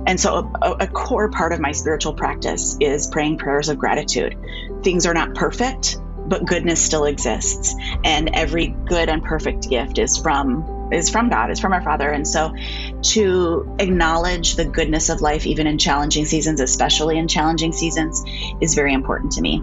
And 0.06 0.20
so, 0.20 0.52
a, 0.62 0.72
a, 0.82 0.88
core 0.88 1.30
part 1.30 1.52
of 1.52 1.60
my 1.60 1.72
spiritual 1.72 2.14
practice 2.14 2.78
is 2.80 3.08
praying 3.08 3.40
prayers 3.40 3.70
of 3.70 3.78
gratitude. 3.78 4.38
Things 4.84 5.06
are 5.06 5.14
not 5.14 5.34
perfect, 5.34 5.98
but 6.28 6.46
goodness 6.46 6.82
still 6.82 7.06
exists, 7.06 7.76
and 8.04 8.30
every 8.34 8.68
good 8.68 9.10
and 9.10 9.24
perfect 9.24 9.70
gift 9.70 9.98
is 9.98 10.18
from 10.18 10.74
is 10.92 11.10
from 11.10 11.30
God, 11.30 11.52
is 11.52 11.60
from 11.60 11.74
our 11.74 11.82
Father. 11.82 12.10
And 12.10 12.28
so, 12.28 12.54
to 13.02 13.76
acknowledge 13.80 14.56
the 14.56 14.66
goodness 14.66 15.10
of 15.10 15.22
life, 15.22 15.46
even 15.46 15.68
in 15.68 15.78
challenging 15.78 16.26
seasons, 16.26 16.62
especially 16.62 17.18
in 17.18 17.28
challenging 17.28 17.74
seasons, 17.74 18.24
is 18.62 18.74
very 18.74 18.94
important 18.94 19.34
to 19.34 19.42
me. 19.42 19.62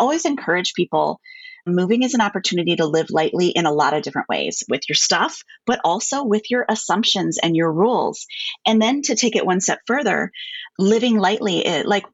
Always 0.00 0.24
encourage 0.24 0.74
people 0.74 1.20
moving 1.66 2.02
is 2.02 2.14
an 2.14 2.20
opportunity 2.20 2.76
to 2.76 2.86
live 2.86 3.10
lightly 3.10 3.48
in 3.48 3.66
a 3.66 3.72
lot 3.72 3.94
of 3.94 4.02
different 4.02 4.28
ways 4.28 4.64
with 4.68 4.88
your 4.88 4.96
stuff, 4.96 5.42
but 5.66 5.80
also 5.84 6.24
with 6.24 6.50
your 6.50 6.64
assumptions 6.68 7.38
and 7.40 7.54
your 7.54 7.72
rules. 7.72 8.26
And 8.66 8.80
then 8.80 9.02
to 9.02 9.14
take 9.14 9.36
it 9.36 9.46
one 9.46 9.60
step 9.60 9.80
further, 9.86 10.32
living 10.78 11.18
lightly, 11.18 11.64
it, 11.66 11.86
like 11.86 12.04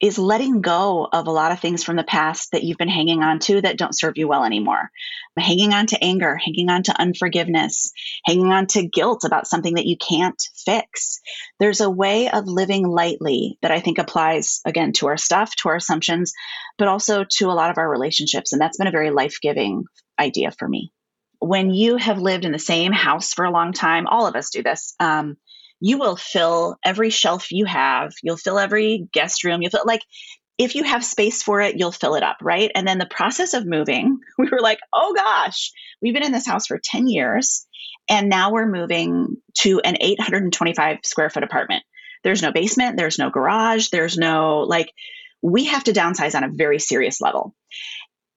is 0.00 0.18
letting 0.18 0.62
go 0.62 1.06
of 1.12 1.26
a 1.26 1.30
lot 1.30 1.52
of 1.52 1.60
things 1.60 1.84
from 1.84 1.96
the 1.96 2.04
past 2.04 2.52
that 2.52 2.64
you've 2.64 2.78
been 2.78 2.88
hanging 2.88 3.22
on 3.22 3.38
to 3.38 3.60
that 3.60 3.76
don't 3.76 3.96
serve 3.96 4.16
you 4.16 4.26
well 4.26 4.44
anymore. 4.44 4.90
Hanging 5.38 5.74
on 5.74 5.86
to 5.88 6.02
anger, 6.02 6.36
hanging 6.36 6.70
on 6.70 6.82
to 6.84 7.00
unforgiveness, 7.00 7.92
hanging 8.24 8.50
on 8.50 8.66
to 8.68 8.86
guilt 8.86 9.24
about 9.24 9.46
something 9.46 9.74
that 9.74 9.86
you 9.86 9.96
can't 9.96 10.40
fix. 10.54 11.20
There's 11.58 11.80
a 11.80 11.90
way 11.90 12.30
of 12.30 12.46
living 12.46 12.86
lightly 12.86 13.58
that 13.62 13.70
I 13.70 13.80
think 13.80 13.98
applies 13.98 14.60
again 14.64 14.92
to 14.94 15.08
our 15.08 15.18
stuff, 15.18 15.54
to 15.56 15.68
our 15.68 15.76
assumptions, 15.76 16.32
but 16.78 16.88
also 16.88 17.24
to 17.24 17.50
a 17.50 17.52
lot 17.52 17.70
of 17.70 17.78
our 17.78 17.88
relationships. 17.88 18.52
And 18.52 18.60
that's 18.60 18.78
been 18.78 18.86
a 18.86 18.92
very 18.92 19.10
life 19.10 19.38
giving 19.40 19.84
idea 20.18 20.50
for 20.50 20.66
me. 20.66 20.92
When 21.38 21.70
you 21.70 21.96
have 21.96 22.18
lived 22.18 22.44
in 22.44 22.52
the 22.52 22.58
same 22.58 22.92
house 22.92 23.32
for 23.32 23.44
a 23.44 23.50
long 23.50 23.72
time, 23.72 24.06
all 24.06 24.26
of 24.26 24.36
us 24.36 24.50
do 24.50 24.62
this. 24.62 24.94
Um, 25.00 25.36
you 25.80 25.98
will 25.98 26.16
fill 26.16 26.76
every 26.84 27.10
shelf 27.10 27.50
you 27.50 27.64
have. 27.64 28.12
You'll 28.22 28.36
fill 28.36 28.58
every 28.58 29.08
guest 29.12 29.44
room. 29.44 29.62
You'll 29.62 29.70
fill 29.70 29.84
like 29.86 30.02
if 30.58 30.74
you 30.74 30.84
have 30.84 31.02
space 31.02 31.42
for 31.42 31.62
it, 31.62 31.78
you'll 31.78 31.90
fill 31.90 32.16
it 32.16 32.22
up, 32.22 32.36
right? 32.42 32.70
And 32.74 32.86
then 32.86 32.98
the 32.98 33.06
process 33.06 33.54
of 33.54 33.64
moving, 33.64 34.18
we 34.38 34.48
were 34.50 34.60
like, 34.60 34.78
oh 34.92 35.14
gosh, 35.14 35.72
we've 36.02 36.12
been 36.12 36.24
in 36.24 36.32
this 36.32 36.46
house 36.46 36.66
for 36.66 36.78
10 36.78 37.08
years. 37.08 37.66
And 38.10 38.28
now 38.28 38.52
we're 38.52 38.66
moving 38.66 39.36
to 39.60 39.80
an 39.80 39.96
825 40.00 40.98
square 41.02 41.30
foot 41.30 41.44
apartment. 41.44 41.82
There's 42.24 42.42
no 42.42 42.52
basement, 42.52 42.98
there's 42.98 43.18
no 43.18 43.30
garage, 43.30 43.88
there's 43.88 44.18
no 44.18 44.60
like, 44.68 44.92
we 45.40 45.64
have 45.66 45.84
to 45.84 45.92
downsize 45.92 46.34
on 46.34 46.44
a 46.44 46.52
very 46.52 46.78
serious 46.78 47.22
level. 47.22 47.54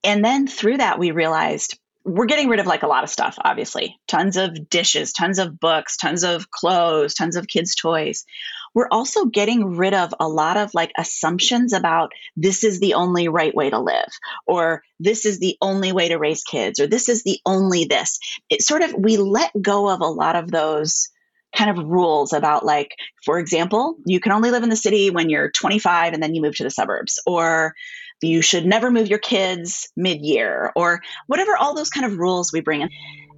And 0.05 0.23
then 0.23 0.47
through 0.47 0.77
that, 0.77 0.99
we 0.99 1.11
realized 1.11 1.77
we're 2.05 2.25
getting 2.25 2.49
rid 2.49 2.59
of 2.59 2.65
like 2.65 2.83
a 2.83 2.87
lot 2.87 3.03
of 3.03 3.09
stuff, 3.09 3.37
obviously. 3.41 3.97
Tons 4.07 4.35
of 4.35 4.69
dishes, 4.69 5.13
tons 5.13 5.39
of 5.39 5.59
books, 5.59 5.95
tons 5.95 6.23
of 6.23 6.51
clothes, 6.51 7.13
tons 7.13 7.35
of 7.35 7.47
kids' 7.47 7.75
toys. 7.75 8.25
We're 8.73 8.89
also 8.91 9.25
getting 9.25 9.77
rid 9.77 9.93
of 9.93 10.13
a 10.19 10.27
lot 10.27 10.57
of 10.57 10.73
like 10.73 10.91
assumptions 10.97 11.71
about 11.71 12.11
this 12.35 12.63
is 12.63 12.79
the 12.79 12.95
only 12.95 13.29
right 13.29 13.55
way 13.55 13.69
to 13.69 13.79
live, 13.79 14.09
or 14.45 14.83
this 14.99 15.25
is 15.25 15.39
the 15.39 15.57
only 15.61 15.93
way 15.93 16.09
to 16.09 16.17
raise 16.17 16.43
kids, 16.43 16.79
or 16.79 16.87
this 16.87 17.07
is 17.07 17.23
the 17.23 17.39
only 17.45 17.85
this. 17.85 18.19
It 18.49 18.63
sort 18.63 18.81
of, 18.81 18.93
we 18.93 19.17
let 19.17 19.51
go 19.61 19.89
of 19.89 20.01
a 20.01 20.05
lot 20.05 20.35
of 20.35 20.51
those 20.51 21.09
kind 21.55 21.69
of 21.69 21.85
rules 21.85 22.33
about 22.33 22.65
like 22.65 22.95
for 23.23 23.37
example 23.37 23.95
you 24.07 24.19
can 24.19 24.31
only 24.31 24.49
live 24.49 24.63
in 24.63 24.69
the 24.69 24.75
city 24.75 25.11
when 25.11 25.29
you're 25.29 25.51
25 25.51 26.13
and 26.13 26.23
then 26.23 26.33
you 26.33 26.41
move 26.41 26.55
to 26.55 26.63
the 26.63 26.71
suburbs 26.71 27.21
or 27.27 27.75
you 28.23 28.41
should 28.41 28.65
never 28.65 28.89
move 28.89 29.07
your 29.07 29.19
kids 29.19 29.91
mid 29.95 30.21
year, 30.21 30.71
or 30.75 31.01
whatever, 31.27 31.55
all 31.55 31.75
those 31.75 31.89
kind 31.89 32.05
of 32.05 32.17
rules 32.17 32.51
we 32.51 32.61
bring 32.61 32.81
in. 32.81 32.89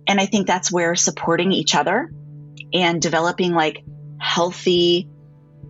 And 0.08 0.20
I 0.20 0.26
think 0.26 0.48
that's 0.48 0.72
where 0.72 0.96
supporting 0.96 1.52
each 1.52 1.76
other 1.76 2.12
and 2.74 3.02
developing 3.02 3.54
like 3.54 3.84
healthy 4.20 5.10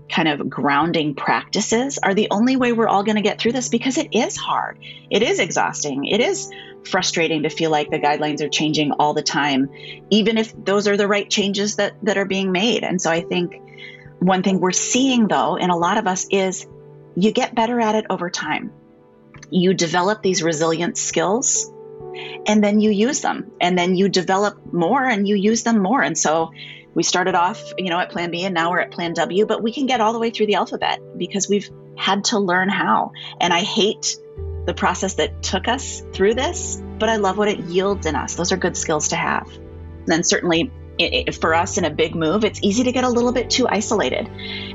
kind 0.10 0.28
of 0.28 0.50
grounding 0.50 1.16
practices 1.16 1.98
are 1.98 2.14
the 2.14 2.28
only 2.32 2.56
way 2.56 2.74
we're 2.74 2.88
all 2.88 3.04
going 3.04 3.16
to 3.16 3.22
get 3.22 3.40
through 3.40 3.54
this 3.54 3.70
because 3.70 3.98
it 3.98 4.14
is 4.14 4.38
hard. 4.38 4.80
It 5.10 5.24
is 5.24 5.40
exhausting. 5.40 6.06
It 6.06 6.22
is 6.22 6.52
frustrating 6.86 7.44
to 7.44 7.50
feel 7.50 7.72
like 7.72 7.90
the 7.90 8.00
guidelines 8.00 8.42
are 8.42 8.50
changing 8.50 8.92
all 8.94 9.14
the 9.14 9.24
time, 9.24 9.70
even 10.12 10.38
if 10.38 10.54
those 10.64 10.88
are 10.88 10.98
the 10.98 11.08
right 11.08 11.30
changes 11.30 11.78
that, 11.78 11.94
that 12.04 12.18
are 12.18 12.26
being 12.26 12.52
made. 12.52 12.84
And 12.84 13.02
so 13.02 13.10
I 13.10 13.22
think 13.22 13.56
one 14.20 14.44
thing 14.44 14.60
we're 14.60 14.72
seeing, 14.72 15.28
though, 15.28 15.56
in 15.56 15.70
a 15.70 15.78
lot 15.78 15.98
of 15.98 16.08
us 16.08 16.28
is 16.30 16.68
you 17.16 17.32
get 17.32 17.56
better 17.56 17.80
at 17.80 17.96
it 17.96 18.06
over 18.10 18.30
time. 18.30 18.72
You 19.50 19.74
develop 19.74 20.22
these 20.22 20.44
resilient 20.44 20.98
skills 20.98 21.72
and 22.48 22.64
then 22.64 22.80
you 22.80 22.92
use 22.92 23.22
them 23.22 23.52
and 23.60 23.78
then 23.78 23.96
you 23.96 24.10
develop 24.10 24.74
more 24.74 25.04
and 25.04 25.28
you 25.28 25.36
use 25.36 25.64
them 25.64 25.82
more. 25.82 26.02
And 26.02 26.18
so 26.18 26.52
we 26.94 27.04
started 27.04 27.36
off, 27.36 27.62
you 27.78 27.90
know, 27.90 28.00
at 28.00 28.10
plan 28.10 28.32
B 28.32 28.44
and 28.46 28.54
now 28.54 28.72
we're 28.72 28.80
at 28.80 28.92
plan 28.92 29.14
W, 29.14 29.46
but 29.46 29.62
we 29.62 29.74
can 29.74 29.86
get 29.86 30.02
all 30.02 30.14
the 30.14 30.20
way 30.20 30.30
through 30.30 30.48
the 30.48 30.56
alphabet 30.56 31.00
because 31.18 31.50
we've 31.50 31.70
had 31.98 32.26
to 32.26 32.40
learn 32.40 32.70
how. 32.70 33.12
And 33.40 33.54
I 33.54 33.62
hate 33.62 34.18
the 34.66 34.74
process 34.74 35.16
that 35.16 35.44
took 35.44 35.68
us 35.68 36.02
through 36.14 36.34
this, 36.36 36.82
but 36.98 37.10
I 37.10 37.18
love 37.18 37.38
what 37.38 37.48
it 37.48 37.60
yields 37.66 38.06
in 38.06 38.16
us. 38.16 38.36
Those 38.36 38.52
are 38.52 38.58
good 38.58 38.78
skills 38.78 39.10
to 39.10 39.16
have. 39.16 39.48
And 39.54 40.08
then 40.08 40.24
certainly 40.24 40.72
it, 40.98 41.36
for 41.36 41.54
us 41.54 41.78
in 41.78 41.86
a 41.86 41.90
big 41.90 42.16
move, 42.16 42.44
it's 42.44 42.60
easy 42.62 42.84
to 42.84 42.92
get 42.92 43.04
a 43.04 43.10
little 43.10 43.32
bit 43.32 43.50
too 43.50 43.68
isolated 43.68 44.30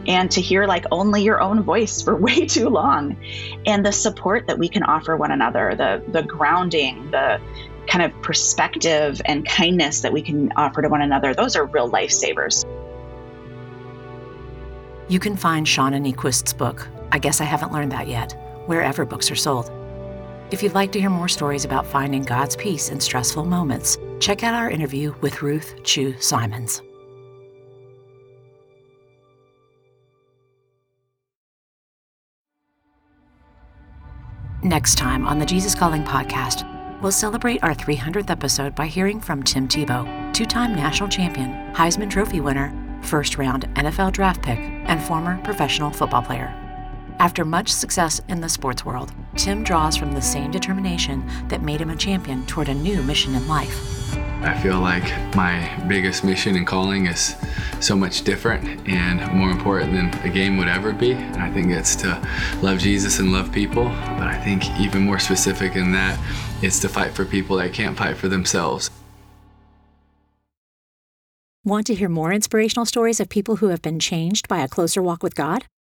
and 0.06 0.30
to 0.32 0.40
hear 0.40 0.66
like 0.66 0.84
only 0.90 1.22
your 1.22 1.40
own 1.40 1.62
voice 1.62 2.02
for 2.02 2.16
way 2.20 2.46
too 2.46 2.68
long. 2.68 3.16
And 3.66 3.84
the 3.84 3.92
support 3.92 4.46
that 4.46 4.58
we 4.58 4.68
can 4.68 4.82
offer 4.82 5.16
one 5.16 5.30
another, 5.30 5.74
the 5.74 6.02
the 6.08 6.22
grounding, 6.22 7.10
the 7.10 7.40
kind 7.86 8.04
of 8.04 8.22
perspective 8.22 9.20
and 9.24 9.46
kindness 9.46 10.02
that 10.02 10.12
we 10.12 10.22
can 10.22 10.52
offer 10.52 10.82
to 10.82 10.88
one 10.88 11.02
another, 11.02 11.34
those 11.34 11.56
are 11.56 11.66
real 11.66 11.90
lifesavers. 11.90 12.64
You 15.08 15.18
can 15.18 15.36
find 15.36 15.66
Shauna 15.66 16.00
Niequist's 16.00 16.52
book, 16.52 16.86
I 17.10 17.18
Guess 17.18 17.40
I 17.40 17.44
Haven't 17.44 17.72
Learned 17.72 17.90
That 17.90 18.06
Yet, 18.06 18.36
wherever 18.66 19.04
books 19.04 19.28
are 19.30 19.36
sold. 19.36 19.72
If 20.52 20.62
you'd 20.62 20.74
like 20.74 20.92
to 20.92 21.00
hear 21.00 21.10
more 21.10 21.28
stories 21.28 21.64
about 21.64 21.86
finding 21.86 22.22
God's 22.22 22.54
peace 22.54 22.90
in 22.90 23.00
stressful 23.00 23.44
moments, 23.44 23.98
check 24.20 24.44
out 24.44 24.54
our 24.54 24.70
interview 24.70 25.14
with 25.20 25.42
Ruth 25.42 25.82
Chou 25.82 26.14
Simons. 26.20 26.82
Next 34.62 34.96
time 34.96 35.26
on 35.26 35.38
the 35.38 35.46
Jesus 35.46 35.74
Calling 35.74 36.04
podcast, 36.04 36.66
we'll 37.00 37.12
celebrate 37.12 37.62
our 37.62 37.74
300th 37.74 38.28
episode 38.28 38.74
by 38.74 38.86
hearing 38.86 39.18
from 39.18 39.42
Tim 39.42 39.66
Tebow, 39.66 40.34
two 40.34 40.44
time 40.44 40.76
national 40.76 41.08
champion, 41.08 41.72
Heisman 41.72 42.10
Trophy 42.10 42.40
winner, 42.40 42.70
first 43.02 43.38
round 43.38 43.64
NFL 43.76 44.12
draft 44.12 44.42
pick, 44.42 44.58
and 44.58 45.02
former 45.02 45.42
professional 45.44 45.90
football 45.90 46.20
player. 46.20 46.54
After 47.20 47.44
much 47.46 47.70
success 47.70 48.20
in 48.28 48.42
the 48.42 48.48
sports 48.50 48.84
world, 48.84 49.12
Tim 49.40 49.64
draws 49.64 49.96
from 49.96 50.12
the 50.12 50.20
same 50.20 50.50
determination 50.50 51.26
that 51.48 51.62
made 51.62 51.80
him 51.80 51.88
a 51.88 51.96
champion 51.96 52.44
toward 52.44 52.68
a 52.68 52.74
new 52.74 53.02
mission 53.02 53.34
in 53.34 53.48
life. 53.48 54.14
I 54.42 54.54
feel 54.62 54.78
like 54.78 55.02
my 55.34 55.82
biggest 55.88 56.24
mission 56.24 56.56
and 56.56 56.66
calling 56.66 57.06
is 57.06 57.34
so 57.80 57.96
much 57.96 58.20
different 58.22 58.86
and 58.86 59.32
more 59.32 59.50
important 59.50 59.94
than 59.94 60.12
a 60.26 60.28
game 60.28 60.58
would 60.58 60.68
ever 60.68 60.92
be. 60.92 61.12
And 61.12 61.38
I 61.38 61.50
think 61.50 61.70
it's 61.70 61.96
to 61.96 62.20
love 62.60 62.80
Jesus 62.80 63.18
and 63.18 63.32
love 63.32 63.50
people. 63.50 63.84
But 63.84 64.26
I 64.26 64.38
think 64.44 64.78
even 64.78 65.04
more 65.04 65.18
specific 65.18 65.72
than 65.72 65.92
that, 65.92 66.20
it's 66.60 66.78
to 66.80 66.90
fight 66.90 67.12
for 67.12 67.24
people 67.24 67.56
that 67.56 67.72
can't 67.72 67.96
fight 67.96 68.18
for 68.18 68.28
themselves. 68.28 68.90
Want 71.64 71.86
to 71.86 71.94
hear 71.94 72.10
more 72.10 72.30
inspirational 72.30 72.84
stories 72.84 73.20
of 73.20 73.30
people 73.30 73.56
who 73.56 73.68
have 73.68 73.80
been 73.80 74.00
changed 74.00 74.48
by 74.48 74.58
a 74.58 74.68
closer 74.68 75.02
walk 75.02 75.22
with 75.22 75.34
God? 75.34 75.64